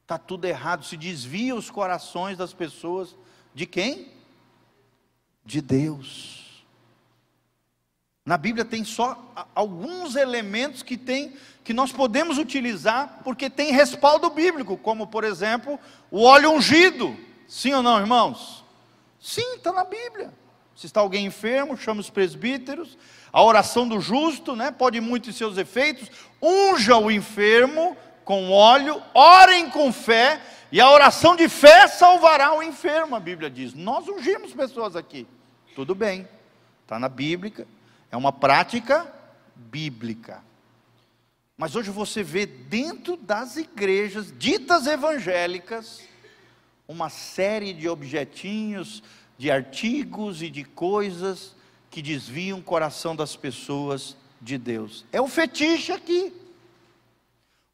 Está 0.03 0.19
tudo 0.19 0.47
errado. 0.47 0.85
Se 0.85 0.97
desvia 0.97 1.55
os 1.55 1.71
corações 1.71 2.37
das 2.37 2.53
pessoas. 2.53 3.17
De 3.55 3.67
quem? 3.67 4.13
De 5.45 5.61
Deus. 5.61 6.65
Na 8.25 8.37
Bíblia 8.37 8.65
tem 8.65 8.85
só 8.85 9.33
alguns 9.55 10.15
elementos 10.15 10.83
que 10.83 10.99
tem 10.99 11.35
que 11.65 11.73
nós 11.73 11.93
podemos 11.93 12.37
utilizar 12.37 13.21
porque 13.25 13.49
tem 13.49 13.73
respaldo 13.73 14.29
bíblico, 14.31 14.77
como 14.77 15.07
por 15.07 15.25
exemplo, 15.25 15.79
o 16.11 16.25
óleo 16.25 16.51
ungido. 16.51 17.17
Sim 17.47 17.73
ou 17.73 17.83
não, 17.83 17.99
irmãos? 17.99 18.63
Sim, 19.21 19.55
está 19.55 19.73
na 19.73 19.85
Bíblia. 19.85 20.33
Se 20.77 20.87
está 20.87 21.01
alguém 21.01 21.27
enfermo, 21.27 21.77
chama 21.77 22.01
os 22.01 22.11
presbíteros. 22.11 22.99
A 23.33 23.43
oração 23.43 23.87
do 23.87 24.01
justo, 24.01 24.57
né, 24.57 24.71
pode 24.71 25.01
muito 25.01 25.29
em 25.29 25.33
seus 25.33 25.59
efeitos. 25.59 26.11
Unja 26.41 26.97
o 26.97 27.11
enfermo 27.11 27.97
com 28.25 28.51
óleo, 28.51 29.03
orem 29.14 29.71
com 29.71 29.93
fé, 29.93 30.41
e 30.71 30.81
a 30.81 30.91
oração 30.91 31.35
de 31.35 31.49
fé 31.49 31.88
salvará 31.88 32.55
o 32.55 32.62
enfermo, 32.62 33.17
a 33.17 33.21
Bíblia 33.21 33.49
diz. 33.49 33.73
Nós 33.73 34.07
ungimos 34.07 34.53
pessoas 34.53 34.97
aqui. 34.97 35.27
Tudo 35.75 35.95
bem, 35.95 36.29
está 36.83 36.99
na 36.99 37.09
Bíblia, 37.09 37.67
é 38.11 38.17
uma 38.17 38.33
prática 38.33 39.11
bíblica. 39.55 40.43
Mas 41.57 41.75
hoje 41.75 41.91
você 41.91 42.23
vê 42.23 42.47
dentro 42.47 43.17
das 43.17 43.57
igrejas 43.57 44.33
ditas 44.37 44.87
evangélicas 44.87 46.03
uma 46.87 47.09
série 47.09 47.73
de 47.73 47.88
objetinhos, 47.88 49.03
de 49.37 49.51
artigos 49.51 50.43
e 50.43 50.51
de 50.51 50.64
coisas 50.64 51.57
que 51.90 52.03
desviam 52.03 52.59
o 52.59 52.62
coração 52.62 53.16
das 53.16 53.37
pessoas 53.37 54.16
de 54.40 54.59
Deus. 54.59 55.05
É 55.12 55.20
o 55.20 55.29
fetiche 55.29 55.92
aqui. 55.92 56.33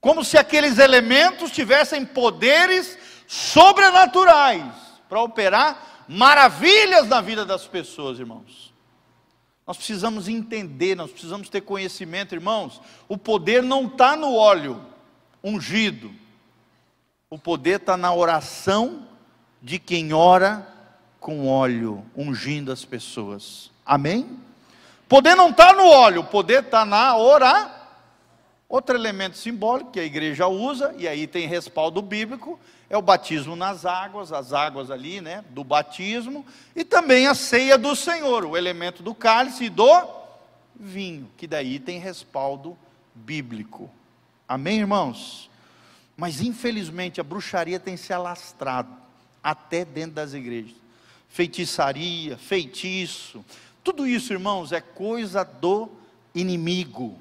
Como 0.01 0.25
se 0.25 0.37
aqueles 0.37 0.79
elementos 0.79 1.51
tivessem 1.51 2.05
poderes 2.05 2.99
sobrenaturais 3.27 4.75
para 5.09 5.23
operar 5.23 6.05
maravilhas 6.09 7.09
na 7.09 7.21
vida 7.21 7.45
das 7.45 7.67
pessoas, 7.67 8.19
irmãos. 8.19 8.73
Nós 9.67 9.77
precisamos 9.79 10.29
entender, 10.29 10.95
nós 10.95 11.11
precisamos 11.11 11.49
ter 11.49 11.63
conhecimento, 11.63 12.35
irmãos. 12.35 12.81
O 13.09 13.17
poder 13.17 13.63
não 13.63 13.87
está 13.87 14.15
no 14.15 14.35
óleo 14.35 14.85
ungido, 15.43 16.13
o 17.31 17.39
poder 17.39 17.81
está 17.81 17.97
na 17.97 18.15
oração 18.15 19.09
de 19.63 19.79
quem 19.79 20.13
ora 20.13 20.67
com 21.19 21.49
óleo, 21.49 22.05
ungindo 22.15 22.71
as 22.71 22.85
pessoas. 22.85 23.71
Amém? 23.85 24.39
Poder 25.09 25.35
não 25.35 25.51
está 25.51 25.73
no 25.73 25.87
óleo, 25.87 26.25
poder 26.25 26.65
está 26.65 26.85
na 26.85 27.17
oração. 27.17 27.75
Outro 28.69 28.97
elemento 28.97 29.37
simbólico 29.37 29.93
que 29.93 30.01
a 30.01 30.05
igreja 30.05 30.49
usa, 30.49 30.95
e 30.99 31.07
aí 31.07 31.27
tem 31.27 31.47
respaldo 31.47 32.01
bíblico, 32.01 32.59
é 32.89 32.97
o 32.97 33.03
batismo 33.03 33.55
nas 33.55 33.85
águas, 33.85 34.33
as 34.33 34.53
águas 34.53 34.91
ali, 34.91 35.21
né, 35.21 35.45
do 35.51 35.63
batismo, 35.63 36.45
e 36.75 36.83
também 36.83 37.27
a 37.27 37.35
ceia 37.35 37.79
do 37.79 37.95
Senhor, 37.95 38.45
o 38.45 38.57
elemento 38.57 39.03
do 39.03 39.15
cálice 39.15 39.65
e 39.65 39.71
do 39.71 40.05
vinho, 40.75 41.31
que 41.37 41.47
daí 41.47 41.79
tem 41.79 41.99
respaldo 41.99 42.77
bíblico. 43.15 43.91
Amém, 44.49 44.81
irmãos? 44.81 45.51
Mas 46.17 46.41
infelizmente 46.41 47.21
a 47.21 47.25
bruxaria 47.25 47.79
tem 47.79 47.97
se 47.97 48.13
alastrado 48.13 48.91
até 49.43 49.85
dentro 49.85 50.13
das 50.13 50.33
igrejas. 50.33 50.75
Feitiçaria, 51.29 52.37
feitiço, 52.39 53.45
tudo 53.85 54.07
isso, 54.07 54.33
irmãos, 54.33 54.73
é 54.73 54.81
coisa 54.81 55.45
do 55.45 55.91
inimigo 56.35 57.19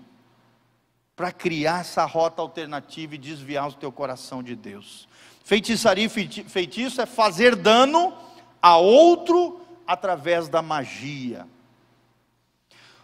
para 1.13 1.29
criar 1.29 1.81
essa 1.81 2.05
rota 2.05 2.41
alternativa 2.41 3.15
e 3.15 3.17
desviar 3.17 3.67
o 3.67 3.73
teu 3.73 3.91
coração 3.91 4.41
de 4.41 4.55
Deus. 4.55 5.07
Feitiçaria 5.43 6.05
e 6.05 6.09
feitiço 6.09 7.01
é 7.01 7.05
fazer 7.05 7.55
dano 7.55 8.13
a 8.61 8.77
outro 8.77 9.59
através 9.85 10.47
da 10.47 10.61
magia. 10.61 11.45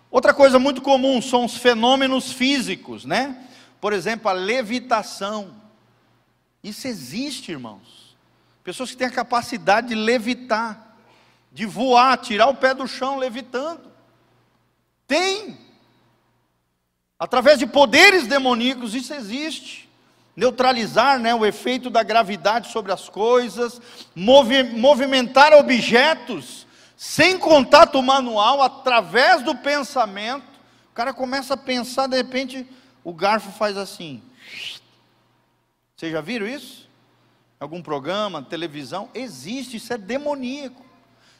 Outra 0.10 0.34
coisa 0.34 0.58
muito 0.58 0.82
comum 0.82 1.22
são 1.22 1.44
os 1.44 1.58
fenômenos 1.58 2.32
físicos, 2.32 3.04
né? 3.04 3.46
Por 3.82 3.92
exemplo, 3.92 4.30
a 4.30 4.34
levitação. 4.34 5.54
Isso 6.64 6.88
existe, 6.88 7.52
irmãos. 7.52 8.18
Pessoas 8.64 8.92
que 8.92 8.98
têm 8.98 9.08
a 9.08 9.12
capacidade 9.12 9.90
de 9.90 9.96
levitar, 9.96 10.89
de 11.52 11.66
voar, 11.66 12.18
tirar 12.18 12.48
o 12.48 12.56
pé 12.56 12.74
do 12.74 12.88
chão 12.88 13.18
levitando. 13.18 13.92
Tem. 15.08 15.58
Através 17.18 17.60
de 17.60 17.68
poderes 17.68 18.28
demoníacos, 18.28 18.96
isso 18.96 19.14
existe 19.14 19.90
neutralizar 20.40 21.20
né, 21.20 21.36
o 21.36 21.46
efeito 21.46 21.90
da 21.90 22.02
gravidade 22.02 22.72
sobre 22.72 22.94
as 22.94 23.10
coisas, 23.10 23.82
movi 24.16 24.64
movimentar 24.64 25.52
objetos 25.52 26.66
sem 26.96 27.38
contato 27.38 28.02
manual, 28.02 28.62
através 28.62 29.42
do 29.42 29.56
pensamento. 29.56 30.48
O 30.92 30.94
cara 30.94 31.14
começa 31.14 31.54
a 31.54 31.58
pensar, 31.58 32.08
de 32.08 32.16
repente, 32.16 32.66
o 33.04 33.14
garfo 33.14 33.52
faz 33.52 33.76
assim. 33.78 34.22
Vocês 35.96 36.12
já 36.12 36.22
viram 36.22 36.48
isso? 36.48 36.90
Algum 37.60 37.82
programa, 37.82 38.42
televisão? 38.42 39.10
Existe, 39.14 39.78
isso 39.78 39.92
é 39.92 39.98
demoníaco. 39.98 40.86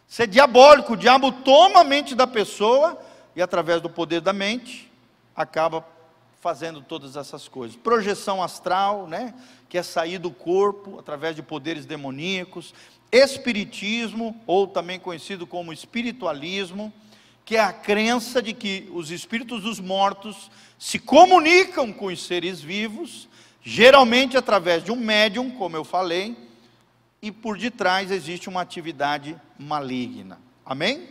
Isso 0.10 0.24
é 0.24 0.26
diabólico. 0.26 0.94
O 0.94 0.98
diabo 0.98 1.32
toma 1.32 1.82
a 1.82 1.84
mente 1.84 2.16
da 2.16 2.26
pessoa 2.26 3.00
e, 3.36 3.42
através 3.44 3.80
do 3.80 3.90
poder 3.90 4.22
da 4.22 4.34
mente, 4.34 4.92
acaba 5.36 5.86
fazendo 6.42 6.82
todas 6.82 7.16
essas 7.16 7.48
coisas. 7.48 7.78
Projeção 7.78 8.42
astral, 8.42 9.06
né, 9.08 9.36
que 9.70 9.78
é 9.78 9.84
sair 9.84 10.18
do 10.18 10.32
corpo 10.32 10.98
através 10.98 11.36
de 11.36 11.44
poderes 11.44 11.86
demoníacos, 11.86 12.74
espiritismo, 13.12 14.36
ou 14.48 14.66
também 14.66 15.00
conhecido 15.00 15.46
como 15.46 15.72
espiritualismo, 15.72 16.92
que 17.46 17.56
é 17.56 17.60
a 17.60 17.74
crença 17.74 18.42
de 18.42 18.54
que 18.54 18.90
os 18.92 19.12
espíritos 19.12 19.62
dos 19.62 19.80
mortos 19.80 20.50
se 20.80 20.98
comunicam 20.98 21.94
com 21.94 22.08
os 22.08 22.26
seres 22.26 22.62
vivos, 22.62 23.28
geralmente 23.62 24.38
através 24.38 24.84
de 24.84 24.92
um 24.92 24.96
médium, 24.96 25.52
como 25.52 25.76
eu 25.76 25.84
falei, 25.84 26.36
e 27.22 27.32
por 27.32 27.58
detrás 27.58 28.12
existe 28.12 28.48
uma 28.48 28.62
atividade 28.62 29.36
maligna. 29.58 30.40
Amém? 30.66 31.10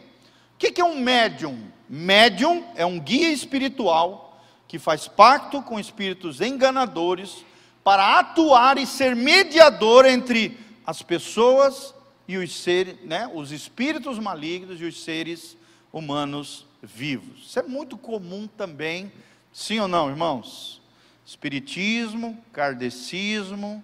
O 0.54 0.58
que 0.58 0.80
é 0.80 0.84
um 0.84 0.98
médium? 0.98 1.70
Médium 1.88 2.64
é 2.74 2.84
um 2.84 2.98
guia 2.98 3.30
espiritual 3.30 4.42
que 4.66 4.78
faz 4.78 5.08
pacto 5.08 5.62
com 5.62 5.78
espíritos 5.78 6.40
enganadores 6.40 7.44
para 7.82 8.18
atuar 8.18 8.76
e 8.76 8.86
ser 8.86 9.16
mediador 9.16 10.04
entre 10.04 10.58
as 10.86 11.02
pessoas 11.02 11.94
e 12.26 12.36
os 12.36 12.54
seres, 12.54 12.96
né, 13.04 13.30
os 13.32 13.50
espíritos 13.52 14.18
malignos 14.18 14.80
e 14.80 14.84
os 14.84 15.02
seres 15.02 15.56
humanos 15.92 16.66
vivos. 16.82 17.46
Isso 17.46 17.58
é 17.58 17.62
muito 17.62 17.96
comum 17.96 18.46
também, 18.46 19.10
sim 19.52 19.78
ou 19.80 19.88
não, 19.88 20.10
irmãos? 20.10 20.82
Espiritismo, 21.24 22.38
kardecismo 22.52 23.82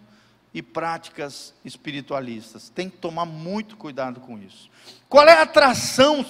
e 0.55 0.63
práticas 0.63 1.53
espiritualistas. 1.65 2.71
Tem 2.71 2.89
que 2.89 2.97
tomar 2.97 3.27
muito 3.27 3.77
cuidado 3.77 4.21
com 4.21 4.39
isso. 4.39 4.71
Qual 5.09 5.27
é 5.27 5.33
a 5.33 5.43
atração 5.43 6.25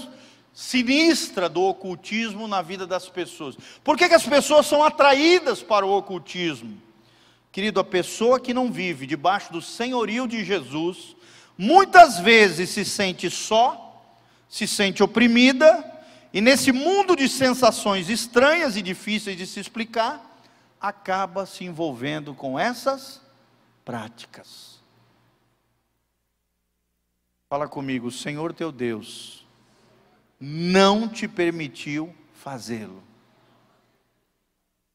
sinistra 0.54 1.48
do 1.48 1.62
ocultismo 1.62 2.46
na 2.46 2.62
vida 2.62 2.86
das 2.86 3.08
pessoas. 3.08 3.56
Por 3.82 3.98
que, 3.98 4.08
que 4.08 4.14
as 4.14 4.24
pessoas 4.24 4.66
são 4.66 4.84
atraídas 4.84 5.60
para 5.60 5.84
o 5.84 5.90
ocultismo? 5.90 6.80
Querido, 7.50 7.80
a 7.80 7.84
pessoa 7.84 8.38
que 8.38 8.54
não 8.54 8.70
vive 8.70 9.06
debaixo 9.06 9.52
do 9.52 9.60
senhorio 9.60 10.28
de 10.28 10.44
Jesus, 10.44 11.16
muitas 11.58 12.20
vezes 12.20 12.70
se 12.70 12.84
sente 12.84 13.28
só, 13.28 14.00
se 14.48 14.66
sente 14.68 15.02
oprimida, 15.02 15.92
e 16.32 16.40
nesse 16.40 16.70
mundo 16.72 17.16
de 17.16 17.28
sensações 17.28 18.08
estranhas 18.08 18.76
e 18.76 18.82
difíceis 18.82 19.36
de 19.36 19.46
se 19.46 19.58
explicar, 19.58 20.40
acaba 20.80 21.46
se 21.46 21.64
envolvendo 21.64 22.34
com 22.34 22.58
essas 22.58 23.23
práticas. 23.84 24.82
Fala 27.48 27.68
comigo, 27.68 28.10
Senhor 28.10 28.52
teu 28.52 28.72
Deus 28.72 29.44
não 30.40 31.08
te 31.08 31.26
permitiu 31.26 32.14
fazê-lo. 32.32 33.02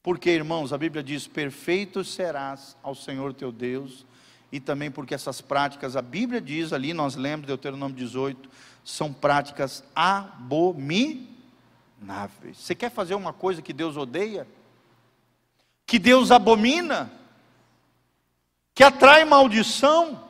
Porque, 0.03 0.29
irmãos, 0.29 0.71
a 0.71 0.77
Bíblia 0.77 1.03
diz: 1.03 1.27
perfeito 1.27 2.03
serás 2.03 2.77
ao 2.83 2.93
Senhor 2.93 3.33
teu 3.33 3.51
Deus, 3.51 4.05
e 4.51 4.59
também 4.59 4.91
porque 4.91 5.13
essas 5.13 5.41
práticas, 5.41 5.95
a 5.95 6.01
Bíblia 6.01 6.41
diz 6.41 6.73
ali, 6.73 6.93
nós 6.93 7.15
lemos, 7.15 7.47
Deuteronômio 7.47 7.95
18, 7.95 8.49
são 8.83 9.13
práticas 9.13 9.83
abomináveis. 9.95 11.27
Você 12.53 12.75
quer 12.75 12.89
fazer 12.89 13.15
uma 13.15 13.33
coisa 13.33 13.61
que 13.61 13.73
Deus 13.73 13.97
odeia? 13.97 14.47
Que 15.85 15.99
Deus 15.99 16.31
abomina? 16.31 17.11
Que 18.80 18.84
atrai 18.86 19.25
maldição? 19.25 20.21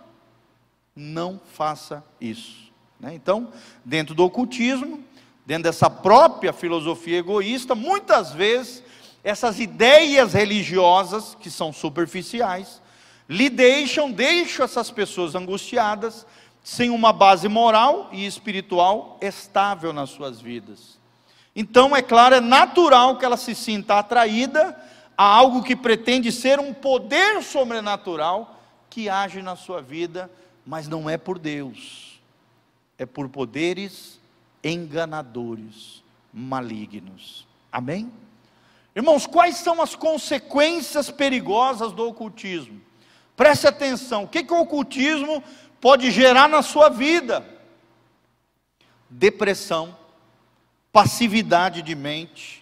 Não 0.95 1.39
faça 1.53 2.03
isso. 2.19 2.71
Né? 2.99 3.13
Então, 3.13 3.53
dentro 3.85 4.15
do 4.15 4.23
ocultismo, 4.23 5.03
dentro 5.45 5.65
dessa 5.65 5.87
própria 5.87 6.51
filosofia 6.51 7.19
egoísta, 7.19 7.75
muitas 7.75 8.33
vezes 8.33 8.81
essas 9.23 9.59
ideias 9.59 10.33
religiosas, 10.33 11.37
que 11.39 11.51
são 11.51 11.71
superficiais, 11.71 12.81
lhe 13.29 13.51
deixam, 13.51 14.11
deixam 14.11 14.65
essas 14.65 14.89
pessoas 14.89 15.35
angustiadas, 15.35 16.25
sem 16.63 16.89
uma 16.89 17.13
base 17.13 17.47
moral 17.47 18.09
e 18.11 18.25
espiritual 18.25 19.19
estável 19.21 19.93
nas 19.93 20.09
suas 20.09 20.41
vidas. 20.41 20.97
Então, 21.55 21.95
é 21.95 22.01
claro, 22.01 22.33
é 22.33 22.41
natural 22.41 23.19
que 23.19 23.25
ela 23.25 23.37
se 23.37 23.53
sinta 23.53 23.99
atraída 23.99 24.75
a 25.19 25.25
algo 25.25 25.61
que 25.61 25.75
pretende 25.75 26.31
ser 26.31 26.61
um 26.61 26.73
poder 26.73 27.43
sobrenatural 27.43 28.57
que 28.89 29.09
age 29.09 29.41
na 29.41 29.57
sua 29.57 29.81
vida, 29.81 30.31
mas 30.65 30.87
não 30.87 31.09
é 31.09 31.17
por 31.17 31.37
Deus, 31.37 32.21
é 32.97 33.05
por 33.05 33.27
poderes 33.27 34.17
enganadores, 34.63 36.01
malignos. 36.33 37.45
Amém? 37.69 38.09
Irmãos, 38.95 39.27
quais 39.27 39.57
são 39.57 39.81
as 39.81 39.93
consequências 39.93 41.11
perigosas 41.11 41.91
do 41.91 42.07
ocultismo? 42.07 42.79
Preste 43.35 43.67
atenção, 43.67 44.23
o 44.23 44.27
que, 44.29 44.41
que 44.41 44.53
o 44.53 44.61
ocultismo 44.61 45.43
pode 45.81 46.11
gerar 46.11 46.47
na 46.47 46.61
sua 46.61 46.87
vida? 46.87 47.45
Depressão, 49.09 49.97
passividade 50.93 51.81
de 51.81 51.93
mente, 51.93 52.58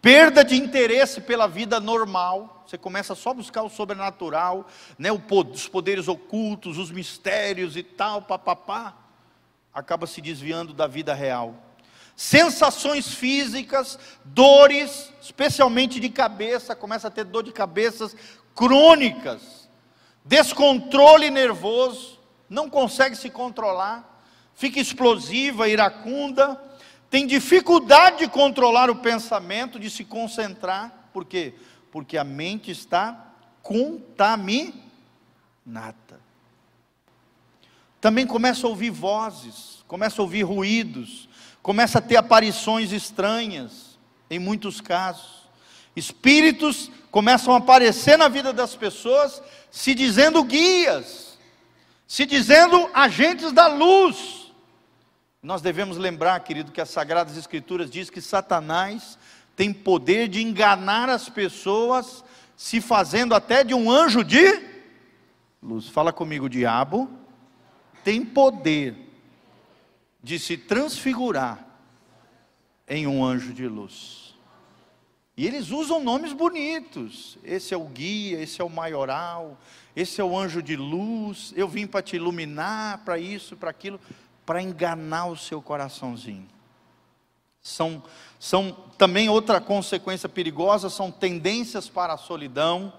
perda 0.00 0.44
de 0.44 0.56
interesse 0.56 1.20
pela 1.20 1.46
vida 1.46 1.78
normal. 1.78 2.64
Você 2.66 2.78
começa 2.78 3.14
só 3.14 3.30
a 3.30 3.34
buscar 3.34 3.62
o 3.62 3.68
sobrenatural, 3.68 4.66
né, 4.98 5.10
os 5.12 5.68
poderes 5.68 6.08
ocultos, 6.08 6.78
os 6.78 6.90
mistérios 6.90 7.76
e 7.76 7.82
tal, 7.82 8.22
papapá. 8.22 8.96
Acaba 9.72 10.06
se 10.06 10.20
desviando 10.20 10.72
da 10.72 10.86
vida 10.86 11.14
real. 11.14 11.54
Sensações 12.16 13.14
físicas, 13.14 13.98
dores, 14.24 15.12
especialmente 15.22 15.98
de 15.98 16.10
cabeça, 16.10 16.76
começa 16.76 17.08
a 17.08 17.10
ter 17.10 17.24
dor 17.24 17.42
de 17.42 17.52
cabeças 17.52 18.14
crônicas, 18.54 19.68
descontrole 20.24 21.30
nervoso, 21.30 22.18
não 22.48 22.68
consegue 22.68 23.16
se 23.16 23.30
controlar, 23.30 24.22
fica 24.54 24.78
explosiva, 24.78 25.68
iracunda, 25.68 26.60
tem 27.10 27.26
dificuldade 27.26 28.18
de 28.18 28.28
controlar 28.28 28.88
o 28.88 28.96
pensamento, 28.96 29.80
de 29.80 29.90
se 29.90 30.04
concentrar, 30.04 31.10
por 31.12 31.24
quê? 31.24 31.54
Porque 31.90 32.16
a 32.16 32.22
mente 32.22 32.70
está 32.70 33.34
contaminada. 33.62 34.80
Também 38.00 38.26
começa 38.26 38.64
a 38.64 38.70
ouvir 38.70 38.90
vozes, 38.90 39.84
começa 39.88 40.22
a 40.22 40.24
ouvir 40.24 40.44
ruídos, 40.44 41.28
começa 41.60 41.98
a 41.98 42.00
ter 42.00 42.16
aparições 42.16 42.92
estranhas, 42.92 43.98
em 44.30 44.38
muitos 44.38 44.80
casos. 44.80 45.48
Espíritos 45.96 46.90
começam 47.10 47.52
a 47.52 47.58
aparecer 47.58 48.16
na 48.16 48.28
vida 48.28 48.52
das 48.52 48.76
pessoas, 48.76 49.42
se 49.68 49.94
dizendo 49.94 50.44
guias, 50.44 51.36
se 52.06 52.24
dizendo 52.24 52.88
agentes 52.94 53.52
da 53.52 53.66
luz. 53.66 54.39
Nós 55.42 55.62
devemos 55.62 55.96
lembrar, 55.96 56.38
querido, 56.40 56.70
que 56.70 56.80
as 56.80 56.90
Sagradas 56.90 57.36
Escrituras 57.36 57.90
diz 57.90 58.10
que 58.10 58.20
Satanás 58.20 59.18
tem 59.56 59.72
poder 59.72 60.28
de 60.28 60.42
enganar 60.42 61.08
as 61.08 61.28
pessoas, 61.28 62.22
se 62.56 62.80
fazendo 62.80 63.34
até 63.34 63.64
de 63.64 63.72
um 63.72 63.90
anjo 63.90 64.22
de 64.22 64.62
luz. 65.62 65.88
Fala 65.88 66.12
comigo, 66.12 66.48
diabo 66.48 67.10
tem 68.02 68.24
poder 68.24 68.96
de 70.22 70.38
se 70.38 70.56
transfigurar 70.56 71.66
em 72.88 73.06
um 73.06 73.24
anjo 73.24 73.52
de 73.52 73.66
luz. 73.66 74.34
E 75.36 75.46
eles 75.46 75.70
usam 75.70 76.02
nomes 76.02 76.32
bonitos. 76.32 77.38
Esse 77.42 77.72
é 77.72 77.76
o 77.76 77.84
guia, 77.84 78.42
esse 78.42 78.60
é 78.60 78.64
o 78.64 78.68
maioral, 78.68 79.58
esse 79.96 80.20
é 80.20 80.24
o 80.24 80.36
anjo 80.36 80.62
de 80.62 80.76
luz, 80.76 81.52
eu 81.56 81.68
vim 81.68 81.86
para 81.86 82.02
te 82.02 82.16
iluminar, 82.16 82.98
para 83.04 83.18
isso, 83.18 83.56
para 83.56 83.70
aquilo, 83.70 83.98
para 84.50 84.60
enganar 84.60 85.26
o 85.26 85.36
seu 85.36 85.62
coraçãozinho. 85.62 86.48
São, 87.62 88.02
são 88.36 88.72
também 88.98 89.28
outra 89.28 89.60
consequência 89.60 90.28
perigosa, 90.28 90.90
são 90.90 91.08
tendências 91.08 91.88
para 91.88 92.14
a 92.14 92.18
solidão, 92.18 92.92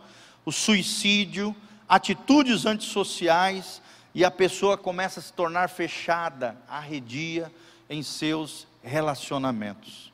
o 0.45 0.51
suicídio, 0.53 1.53
atitudes 1.89 2.65
antissociais, 2.65 3.81
e 4.15 4.23
a 4.23 4.31
pessoa 4.31 4.77
começa 4.77 5.19
a 5.19 5.23
se 5.23 5.33
tornar 5.33 5.67
fechada, 5.67 6.55
arredia 6.69 7.51
em 7.89 8.01
seus 8.01 8.65
relacionamentos. 8.81 10.09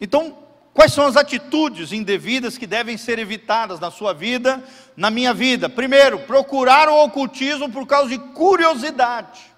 Então, 0.00 0.38
Quais 0.74 0.94
são 0.94 1.04
as 1.04 1.18
atitudes 1.18 1.92
indevidas 1.92 2.56
que 2.56 2.66
devem 2.66 2.96
ser 2.96 3.18
evitadas 3.18 3.78
na 3.78 3.90
sua 3.90 4.14
vida, 4.14 4.64
na 4.96 5.10
minha 5.10 5.34
vida? 5.34 5.68
Primeiro, 5.68 6.20
procurar 6.20 6.88
o 6.88 7.04
ocultismo 7.04 7.70
por 7.70 7.86
causa 7.86 8.08
de 8.08 8.18
curiosidade. 8.18 9.51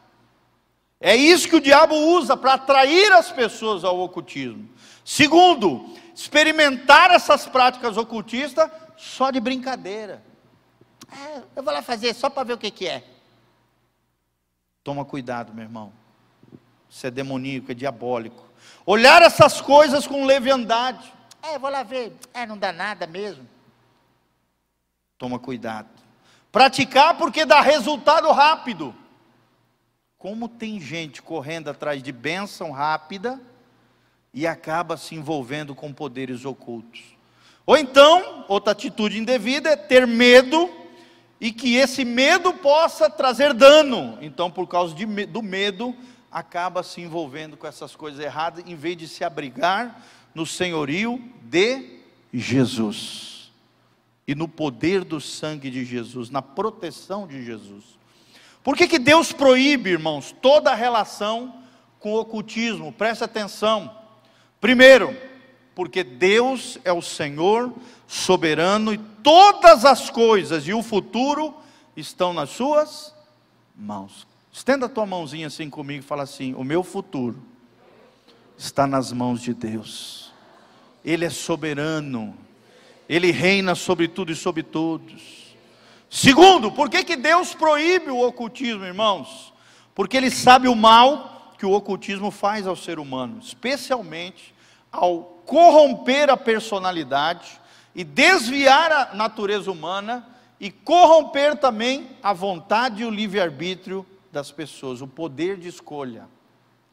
É 1.01 1.15
isso 1.15 1.49
que 1.49 1.57
o 1.57 1.61
diabo 1.61 1.95
usa 1.95 2.37
para 2.37 2.55
atrair 2.55 3.13
as 3.13 3.31
pessoas 3.31 3.85
ao 3.85 3.99
ocultismo. 4.01 4.69
Segundo, 5.05 5.95
experimentar 6.15 7.11
essas 7.11 7.47
práticas 7.47 7.97
ocultistas 7.97 8.71
só 8.97 9.31
de 9.31 9.41
brincadeira. 9.41 10.23
É, 11.13 11.43
eu 11.57 11.63
vou 11.63 11.73
lá 11.73 11.83
fazer 11.83 12.15
só 12.15 12.31
para 12.31 12.45
ver 12.45 12.53
o 12.55 12.59
que, 12.59 12.71
que 12.71 12.89
é. 12.89 13.05
Toma 14.83 15.05
cuidado, 15.05 15.53
meu 15.53 15.65
irmão. 15.65 15.93
Isso 16.89 17.07
é 17.07 17.11
demoníaco, 17.11 17.71
é 17.71 17.75
diabólico. 17.75 18.45
Olhar 18.87 19.23
essas 19.23 19.61
coisas 19.61 20.07
com 20.07 20.25
leviandade. 20.25 21.13
É, 21.43 21.59
vou 21.59 21.71
lá 21.71 21.83
ver. 21.83 22.17
É, 22.33 22.47
não 22.47 22.57
dá 22.57 22.73
nada 22.73 23.07
mesmo. 23.07 23.49
Toma 25.19 25.39
cuidado. 25.39 25.89
Praticar 26.53 27.17
porque 27.17 27.45
dá 27.45 27.61
resultado 27.61 28.31
rápido. 28.31 28.95
Como 30.25 30.49
tem 30.49 30.81
gente 30.81 31.21
correndo 31.21 31.69
atrás 31.69 32.03
de 32.03 32.11
bênção 32.11 32.71
rápida 32.71 33.39
e 34.33 34.47
acaba 34.47 34.97
se 34.97 35.15
envolvendo 35.15 35.75
com 35.75 35.93
poderes 35.93 36.47
ocultos. 36.47 37.03
Ou 37.67 37.77
então, 37.77 38.43
outra 38.49 38.73
atitude 38.73 39.19
indevida 39.19 39.69
é 39.69 39.77
ter 39.77 40.07
medo 40.07 40.71
e 41.39 41.53
que 41.53 41.77
esse 41.77 42.07
medo 42.07 42.55
possa 42.55 43.11
trazer 43.11 43.53
dano. 43.53 44.17
Então, 44.23 44.51
por 44.51 44.67
causa 44.67 44.95
de, 44.95 45.05
do 45.27 45.43
medo, 45.43 45.95
acaba 46.33 46.83
se 46.83 47.03
envolvendo 47.03 47.55
com 47.55 47.67
essas 47.67 47.95
coisas 47.95 48.19
erradas, 48.19 48.65
em 48.67 48.75
vez 48.75 48.97
de 48.97 49.07
se 49.07 49.25
abrigar 49.25 50.03
no 50.35 50.47
senhorio 50.47 51.23
de 51.43 52.01
Jesus 52.33 53.53
e 54.27 54.35
no 54.35 54.49
poder 54.49 55.05
do 55.05 55.21
sangue 55.21 55.69
de 55.69 55.85
Jesus, 55.85 56.31
na 56.31 56.41
proteção 56.41 57.27
de 57.27 57.45
Jesus. 57.45 58.03
Por 58.65 58.75
que, 58.75 58.89
que 58.89 58.99
Deus 58.99 59.31
proíbe, 59.31 59.91
irmãos, 59.91 60.35
toda 60.41 60.75
relação 60.75 61.55
com 62.01 62.15
o 62.15 62.21
ocultismo? 62.21 62.91
Preste 62.91 63.23
atenção. 63.23 63.95
Primeiro, 64.59 65.15
porque 65.75 66.03
Deus 66.03 66.79
é 66.83 66.91
o 66.91 67.03
Senhor 67.03 67.75
soberano 68.09 68.95
e 68.95 68.99
todas 69.23 69.85
as 69.85 70.09
coisas 70.09 70.67
e 70.67 70.73
o 70.73 70.83
futuro 70.83 71.55
estão 71.95 72.33
nas 72.33 72.49
suas 72.49 73.15
mãos. 73.77 74.27
Estenda 74.51 74.87
a 74.87 74.89
tua 74.89 75.05
mãozinha 75.05 75.49
assim 75.49 75.69
comigo 75.69 76.03
e 76.03 76.07
fala 76.07 76.23
assim: 76.23 76.55
O 76.55 76.65
meu 76.65 76.83
futuro 76.83 77.37
está 78.57 78.87
nas 78.87 79.13
mãos 79.13 79.43
de 79.43 79.53
Deus. 79.53 80.33
Ele 81.05 81.27
é 81.27 81.31
soberano. 81.31 82.35
Ele 83.07 83.31
reina 83.31 83.75
sobre 83.75 84.09
tudo 84.09 84.33
e 84.33 84.37
sobre 84.37 84.63
todos. 84.63 85.44
Segundo, 86.15 86.71
por 86.71 86.89
que, 86.89 87.03
que 87.03 87.17
Deus 87.17 87.55
proíbe 87.55 88.09
o 88.09 88.25
ocultismo, 88.25 88.85
irmãos? 88.85 89.53
Porque 89.97 90.17
Ele 90.17 90.31
sabe 90.31 90.69
o 90.69 90.75
mal 90.77 91.53
que 91.59 91.67
o 91.67 91.73
ocultismo 91.73 92.31
faz 92.31 92.69
ao 92.69 92.77
ser 92.77 93.01
humano, 93.01 93.41
especialmente 93.43 94.55
ao 94.93 95.43
corromper 95.45 96.31
a 96.31 96.37
personalidade 96.37 97.61
e 97.97 98.05
desviar 98.05 98.93
a 98.93 99.15
natureza 99.17 99.73
humana 99.73 100.25
e 100.61 100.71
corromper 100.71 101.57
também 101.57 102.09
a 102.23 102.33
vontade 102.33 103.03
e 103.03 103.05
o 103.05 103.11
livre-arbítrio 103.11 104.07
das 104.31 104.53
pessoas, 104.53 105.01
o 105.01 105.09
poder 105.09 105.57
de 105.57 105.67
escolha. 105.67 106.29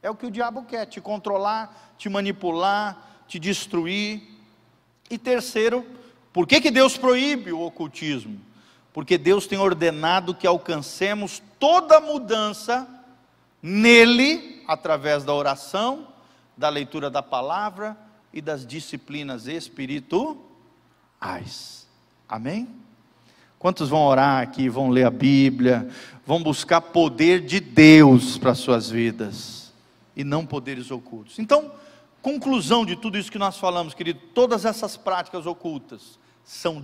É 0.02 0.10
o 0.10 0.16
que 0.16 0.26
o 0.26 0.32
diabo 0.32 0.64
quer: 0.64 0.88
te 0.88 1.00
controlar, 1.00 1.94
te 1.96 2.10
manipular, 2.10 3.24
te 3.28 3.38
destruir. 3.38 4.24
E 5.12 5.18
terceiro, 5.20 5.86
por 6.34 6.48
que, 6.48 6.60
que 6.60 6.72
Deus 6.72 6.98
proíbe 6.98 7.52
o 7.52 7.62
ocultismo? 7.62 8.50
Porque 8.94 9.18
Deus 9.18 9.48
tem 9.48 9.58
ordenado 9.58 10.36
que 10.36 10.46
alcancemos 10.46 11.42
toda 11.60 12.00
mudança 12.00 12.88
nele, 13.62 14.64
através 14.68 15.24
da 15.24 15.34
oração, 15.34 16.08
da 16.58 16.70
leitura 16.70 17.10
da 17.10 17.24
palavra 17.24 17.98
e 18.34 18.42
das 18.42 18.66
disciplinas 18.66 19.48
espirituais. 19.48 21.88
Amém? 22.28 22.68
Quantos 23.60 23.90
vão 23.90 24.02
orar 24.02 24.42
aqui, 24.42 24.68
vão 24.68 24.90
ler 24.90 25.06
a 25.06 25.12
Bíblia, 25.12 25.88
vão 26.26 26.42
buscar 26.42 26.82
poder 26.82 27.46
de 27.46 27.60
Deus 27.60 28.38
para 28.38 28.56
suas 28.56 28.90
vidas 28.90 29.72
e 30.16 30.24
não 30.24 30.46
poderes 30.46 30.90
ocultos? 30.90 31.38
Então, 31.38 31.72
conclusão 32.22 32.86
de 32.86 32.96
tudo 32.96 33.18
isso 33.18 33.32
que 33.32 33.38
nós 33.38 33.58
falamos, 33.58 33.94
querido, 33.94 34.20
todas 34.34 34.66
essas 34.66 34.98
práticas 34.98 35.46
ocultas 35.46 36.20
são 36.44 36.82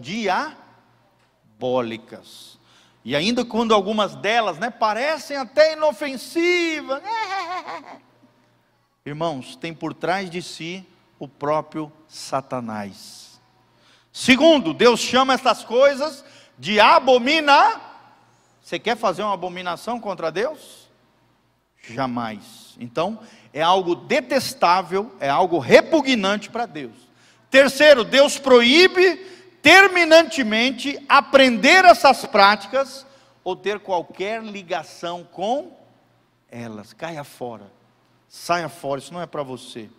diabólicas. 1.57 2.59
E 3.03 3.15
ainda 3.15 3.43
quando 3.43 3.73
algumas 3.73 4.15
delas, 4.15 4.59
né, 4.59 4.69
parecem 4.69 5.37
até 5.37 5.73
inofensivas, 5.73 7.01
irmãos, 9.05 9.55
tem 9.55 9.73
por 9.73 9.93
trás 9.93 10.29
de 10.29 10.41
si 10.41 10.85
o 11.17 11.27
próprio 11.27 11.91
Satanás. 12.07 13.39
Segundo, 14.11 14.73
Deus 14.73 14.99
chama 14.99 15.33
essas 15.33 15.63
coisas 15.63 16.23
de 16.57 16.79
abominar. 16.79 18.15
Você 18.61 18.77
quer 18.77 18.97
fazer 18.97 19.23
uma 19.23 19.33
abominação 19.33 19.99
contra 19.99 20.31
Deus? 20.31 20.87
Jamais. 21.89 22.75
Então, 22.79 23.19
é 23.53 23.61
algo 23.61 23.95
detestável, 23.95 25.15
é 25.19 25.29
algo 25.29 25.59
repugnante 25.59 26.49
para 26.49 26.65
Deus. 26.65 26.93
Terceiro, 27.49 28.03
Deus 28.03 28.37
proíbe 28.37 29.36
terminantemente 29.67 30.97
aprender 31.09 31.83
essas 31.83 32.25
práticas 32.25 33.05
ou 33.43 33.53
ter 33.53 33.79
qualquer 33.81 34.41
ligação 34.41 35.25
com 35.29 35.77
elas. 36.49 36.93
Caia 36.93 37.25
fora. 37.25 37.69
Saia 38.29 38.69
fora, 38.69 39.01
isso 39.01 39.11
não 39.13 39.21
é 39.21 39.25
para 39.25 39.43
você. 39.43 39.89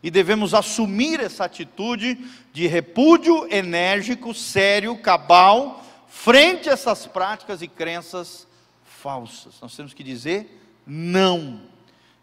E 0.00 0.12
devemos 0.12 0.54
assumir 0.54 1.18
essa 1.18 1.44
atitude 1.44 2.14
de 2.52 2.68
repúdio 2.68 3.52
enérgico, 3.52 4.32
sério, 4.32 4.96
cabal, 4.96 5.84
frente 6.06 6.70
a 6.70 6.74
essas 6.74 7.04
práticas 7.04 7.62
e 7.62 7.66
crenças 7.66 8.46
falsas. 8.84 9.60
Nós 9.60 9.74
temos 9.74 9.92
que 9.92 10.04
dizer 10.04 10.70
não 10.86 11.62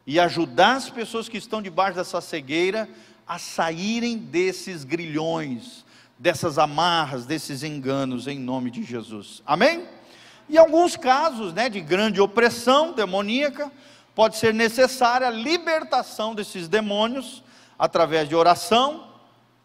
e 0.07 0.21
ajudar 0.21 0.77
as 0.77 0.89
pessoas 0.89 1.27
que 1.27 1.37
estão 1.37 1.61
debaixo 1.61 1.97
dessa 1.97 2.21
cegueira 2.21 2.87
a 3.27 3.37
saírem 3.37 4.17
desses 4.17 4.85
grilhões, 4.85 5.83
dessas 6.17 6.57
amarras, 6.57 7.25
desses 7.25 7.63
enganos, 7.63 8.27
em 8.27 8.39
nome 8.39 8.71
de 8.71 8.83
Jesus. 8.83 9.41
Amém? 9.45 9.87
E 10.47 10.57
alguns 10.57 10.95
casos 10.95 11.53
né, 11.53 11.69
de 11.69 11.81
grande 11.81 12.21
opressão 12.21 12.93
demoníaca, 12.93 13.71
pode 14.15 14.37
ser 14.37 14.53
necessária 14.53 15.27
a 15.27 15.31
libertação 15.31 16.35
desses 16.35 16.67
demônios 16.67 17.43
através 17.77 18.29
de 18.29 18.35
oração 18.35 19.07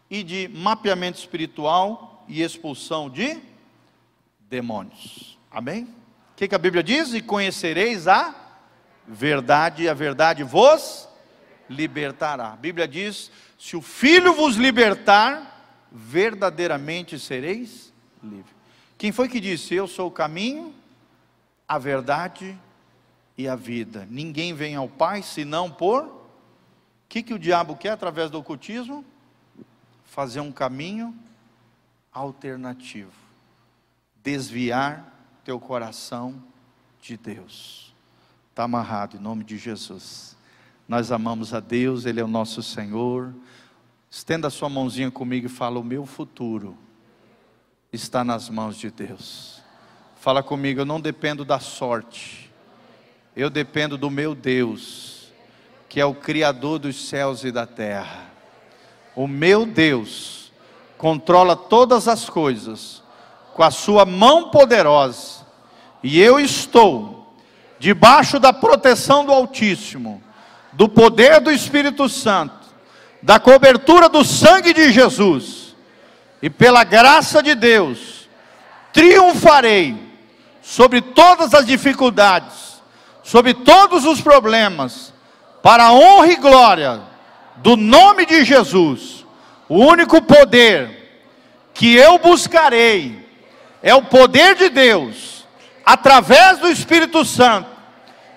e 0.09 0.23
de 0.23 0.49
mapeamento 0.53 1.19
espiritual 1.19 2.25
e 2.27 2.41
expulsão 2.41 3.09
de 3.09 3.39
demônios. 4.49 5.37
Amém? 5.51 5.83
O 5.83 6.35
que, 6.35 6.47
que 6.47 6.55
a 6.55 6.59
Bíblia 6.59 6.81
diz? 6.81 7.13
E 7.13 7.21
conhecereis 7.21 8.07
a 8.07 8.33
verdade, 9.07 9.83
e 9.83 9.89
a 9.89 9.93
verdade 9.93 10.43
vos 10.43 11.07
libertará. 11.69 12.53
A 12.53 12.55
Bíblia 12.55 12.87
diz: 12.87 13.31
se 13.57 13.75
o 13.75 13.81
Filho 13.81 14.33
vos 14.33 14.55
libertar, 14.55 15.48
verdadeiramente 15.91 17.17
sereis 17.19 17.93
livres. 18.23 18.55
Quem 18.97 19.11
foi 19.11 19.29
que 19.29 19.39
disse: 19.39 19.73
Eu 19.75 19.87
sou 19.87 20.07
o 20.07 20.11
caminho, 20.11 20.73
a 21.67 21.77
verdade 21.77 22.57
e 23.37 23.47
a 23.47 23.55
vida? 23.55 24.07
Ninguém 24.09 24.53
vem 24.53 24.75
ao 24.75 24.87
Pai 24.87 25.23
senão 25.23 25.69
por. 25.71 26.03
O 26.03 26.11
que, 27.09 27.23
que 27.23 27.33
o 27.33 27.39
diabo 27.39 27.75
quer 27.75 27.89
através 27.89 28.29
do 28.29 28.37
ocultismo? 28.37 29.03
Fazer 30.05 30.41
um 30.41 30.51
caminho 30.51 31.15
alternativo 32.11 33.29
desviar 34.23 35.11
teu 35.43 35.59
coração 35.59 36.41
de 37.01 37.17
Deus. 37.17 37.93
Está 38.49 38.63
amarrado 38.63 39.17
em 39.17 39.19
nome 39.19 39.43
de 39.43 39.57
Jesus. 39.57 40.35
Nós 40.87 41.11
amamos 41.11 41.53
a 41.53 41.59
Deus, 41.59 42.05
Ele 42.05 42.19
é 42.19 42.23
o 42.23 42.27
nosso 42.27 42.61
Senhor. 42.61 43.33
Estenda 44.09 44.47
a 44.47 44.51
sua 44.51 44.69
mãozinha 44.69 45.11
comigo 45.11 45.45
e 45.45 45.49
fala: 45.49 45.79
O 45.79 45.83
meu 45.83 46.05
futuro 46.05 46.75
está 47.93 48.23
nas 48.23 48.49
mãos 48.49 48.77
de 48.77 48.89
Deus. 48.89 49.61
Fala 50.19 50.43
comigo, 50.43 50.81
eu 50.81 50.85
não 50.85 50.99
dependo 50.99 51.45
da 51.45 51.59
sorte, 51.59 52.51
eu 53.35 53.49
dependo 53.49 53.97
do 53.97 54.09
meu 54.09 54.35
Deus, 54.35 55.31
que 55.87 55.99
é 55.99 56.05
o 56.05 56.13
Criador 56.13 56.79
dos 56.79 57.07
céus 57.07 57.43
e 57.43 57.51
da 57.51 57.65
terra. 57.65 58.25
O 59.15 59.27
meu 59.27 59.65
Deus 59.65 60.51
controla 60.97 61.55
todas 61.55 62.07
as 62.07 62.29
coisas 62.29 63.01
com 63.53 63.63
a 63.63 63.71
sua 63.71 64.05
mão 64.05 64.49
poderosa, 64.49 65.45
e 66.03 66.19
eu 66.19 66.39
estou 66.39 67.33
debaixo 67.79 68.39
da 68.39 68.51
proteção 68.51 69.25
do 69.25 69.31
Altíssimo, 69.31 70.21
do 70.73 70.89
poder 70.89 71.39
do 71.39 71.49
Espírito 71.49 72.09
Santo, 72.09 72.58
da 73.21 73.39
cobertura 73.39 74.07
do 74.07 74.23
sangue 74.23 74.73
de 74.73 74.91
Jesus, 74.91 75.75
e 76.41 76.49
pela 76.49 76.83
graça 76.83 77.43
de 77.43 77.53
Deus, 77.53 78.29
triunfarei 78.93 79.95
sobre 80.61 81.01
todas 81.01 81.53
as 81.53 81.65
dificuldades, 81.65 82.81
sobre 83.23 83.53
todos 83.53 84.05
os 84.05 84.21
problemas, 84.21 85.13
para 85.61 85.85
a 85.85 85.93
honra 85.93 86.27
e 86.27 86.35
glória 86.37 87.01
do 87.57 87.75
nome 87.75 88.25
de 88.25 88.45
Jesus, 88.45 89.25
o 89.67 89.77
único 89.77 90.21
poder 90.21 90.99
que 91.73 91.95
eu 91.95 92.17
buscarei 92.17 93.27
é 93.83 93.93
o 93.93 94.01
poder 94.01 94.55
de 94.55 94.69
Deus, 94.69 95.45
através 95.85 96.59
do 96.59 96.69
Espírito 96.69 97.23
Santo 97.25 97.69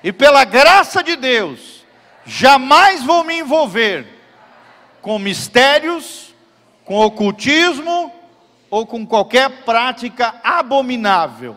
e 0.02 0.12
pela 0.12 0.44
graça 0.44 1.02
de 1.02 1.16
Deus, 1.16 1.84
jamais 2.26 3.02
vou 3.02 3.22
me 3.24 3.38
envolver 3.38 4.06
com 5.02 5.18
mistérios, 5.18 6.32
com 6.84 6.98
ocultismo 7.00 8.12
ou 8.70 8.86
com 8.86 9.04
qualquer 9.04 9.64
prática 9.64 10.36
abominável 10.42 11.56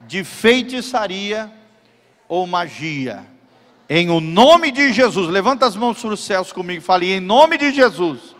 de 0.00 0.24
feitiçaria 0.24 1.52
ou 2.26 2.46
magia. 2.46 3.24
Em 3.88 4.10
o 4.10 4.20
nome 4.20 4.70
de 4.70 4.92
Jesus, 4.92 5.28
levanta 5.28 5.66
as 5.66 5.76
mãos 5.76 6.00
para 6.00 6.10
os 6.14 6.20
céus 6.20 6.50
comigo 6.50 6.80
e 6.80 6.84
fale: 6.84 7.12
em 7.12 7.20
nome 7.20 7.56
de 7.58 7.70
Jesus, 7.70 8.34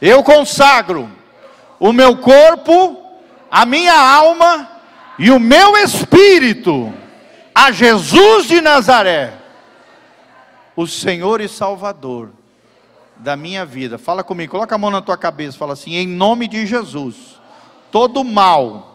eu 0.00 0.22
consagro 0.22 1.08
o 1.78 1.92
meu 1.92 2.16
corpo 2.16 3.00
a 3.50 3.66
minha 3.66 3.94
alma 3.94 4.70
e 5.18 5.30
o 5.30 5.38
meu 5.38 5.76
espírito 5.76 6.92
a 7.54 7.70
Jesus 7.70 8.46
de 8.46 8.62
Nazaré, 8.62 9.34
o 10.74 10.86
Senhor 10.86 11.42
e 11.42 11.48
Salvador 11.48 12.30
da 13.22 13.36
minha 13.36 13.64
vida. 13.64 13.98
Fala 13.98 14.22
comigo, 14.22 14.52
coloca 14.52 14.74
a 14.74 14.78
mão 14.78 14.90
na 14.90 15.00
tua 15.00 15.16
cabeça, 15.16 15.56
fala 15.56 15.72
assim: 15.72 15.94
em 15.94 16.06
nome 16.06 16.48
de 16.48 16.66
Jesus, 16.66 17.40
todo 17.90 18.24
mal 18.24 18.90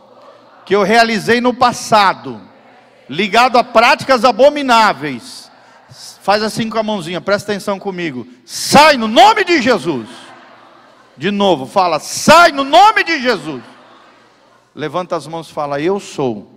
que 0.66 0.76
eu 0.76 0.84
realizei 0.84 1.40
no 1.40 1.54
passado, 1.54 2.42
ligado 3.10 3.58
a 3.58 3.64
práticas 3.64 4.26
abomináveis, 4.26 5.50
faz 6.22 6.44
assim 6.44 6.70
com 6.70 6.78
a 6.78 6.84
mãozinha, 6.84 7.22
presta 7.22 7.52
atenção 7.52 7.80
comigo, 7.80 8.28
sai 8.46 8.98
no 8.98 9.08
nome 9.08 9.44
de 9.44 9.62
Jesus. 9.62 10.08
De 11.16 11.32
novo, 11.32 11.66
fala, 11.66 12.00
sai 12.00 12.52
no 12.52 12.64
nome 12.64 13.04
de 13.04 13.20
Jesus 13.20 13.64
levanta 14.78 15.16
as 15.16 15.26
mãos 15.26 15.50
e 15.50 15.54
fala: 15.54 15.82
Eu 15.82 16.00
sou 16.00 16.48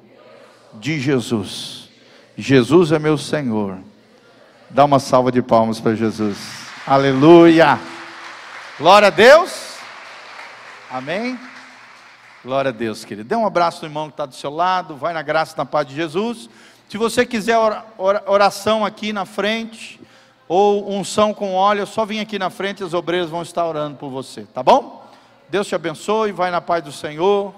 de 0.75 1.01
Jesus. 1.01 1.89
Jesus 2.37 2.93
é 2.93 2.99
meu 2.99 3.17
Senhor. 3.17 3.79
Dá 4.69 4.85
uma 4.85 5.01
salva 5.01 5.33
de 5.33 5.43
palmas 5.43 5.81
para 5.81 5.95
Jesus. 5.97 6.37
Aleluia. 6.91 7.79
Glória 8.77 9.07
a 9.07 9.11
Deus. 9.13 9.77
Amém. 10.91 11.39
Glória 12.45 12.71
a 12.71 12.73
Deus, 12.73 13.05
querido. 13.05 13.29
Dê 13.29 13.37
um 13.37 13.47
abraço 13.47 13.83
no 13.83 13.87
irmão 13.87 14.09
que 14.09 14.15
está 14.15 14.27
do 14.27 14.35
seu 14.35 14.51
lado. 14.51 14.97
Vai 14.97 15.13
na 15.13 15.23
graça 15.23 15.55
e 15.55 15.59
na 15.59 15.65
paz 15.65 15.87
de 15.87 15.95
Jesus. 15.95 16.51
Se 16.89 16.99
você 16.99 17.25
quiser 17.25 17.57
oração 18.27 18.85
aqui 18.85 19.13
na 19.13 19.25
frente, 19.25 20.01
ou 20.49 20.91
unção 20.91 21.33
com 21.33 21.55
óleo, 21.55 21.87
só 21.87 22.05
vir 22.05 22.19
aqui 22.19 22.41
na 22.41 22.51
frente, 22.51 22.83
as 22.83 22.93
obreiras 22.93 23.31
vão 23.31 23.43
estar 23.43 23.65
orando 23.65 23.97
por 23.97 24.11
você, 24.11 24.43
tá 24.47 24.61
bom? 24.61 25.09
Deus 25.49 25.69
te 25.69 25.77
abençoe, 25.77 26.33
vai 26.33 26.51
na 26.51 26.61
paz 26.61 26.83
do 26.83 26.91
Senhor. 26.91 27.55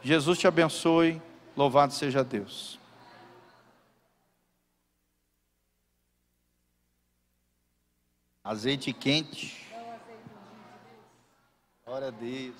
Jesus 0.00 0.38
te 0.38 0.46
abençoe. 0.46 1.20
Louvado 1.56 1.92
seja 1.92 2.22
Deus. 2.22 2.78
Azeite 8.46 8.92
quente. 8.92 9.66
Glória 11.84 12.06
a 12.06 12.10
Deus. 12.12 12.54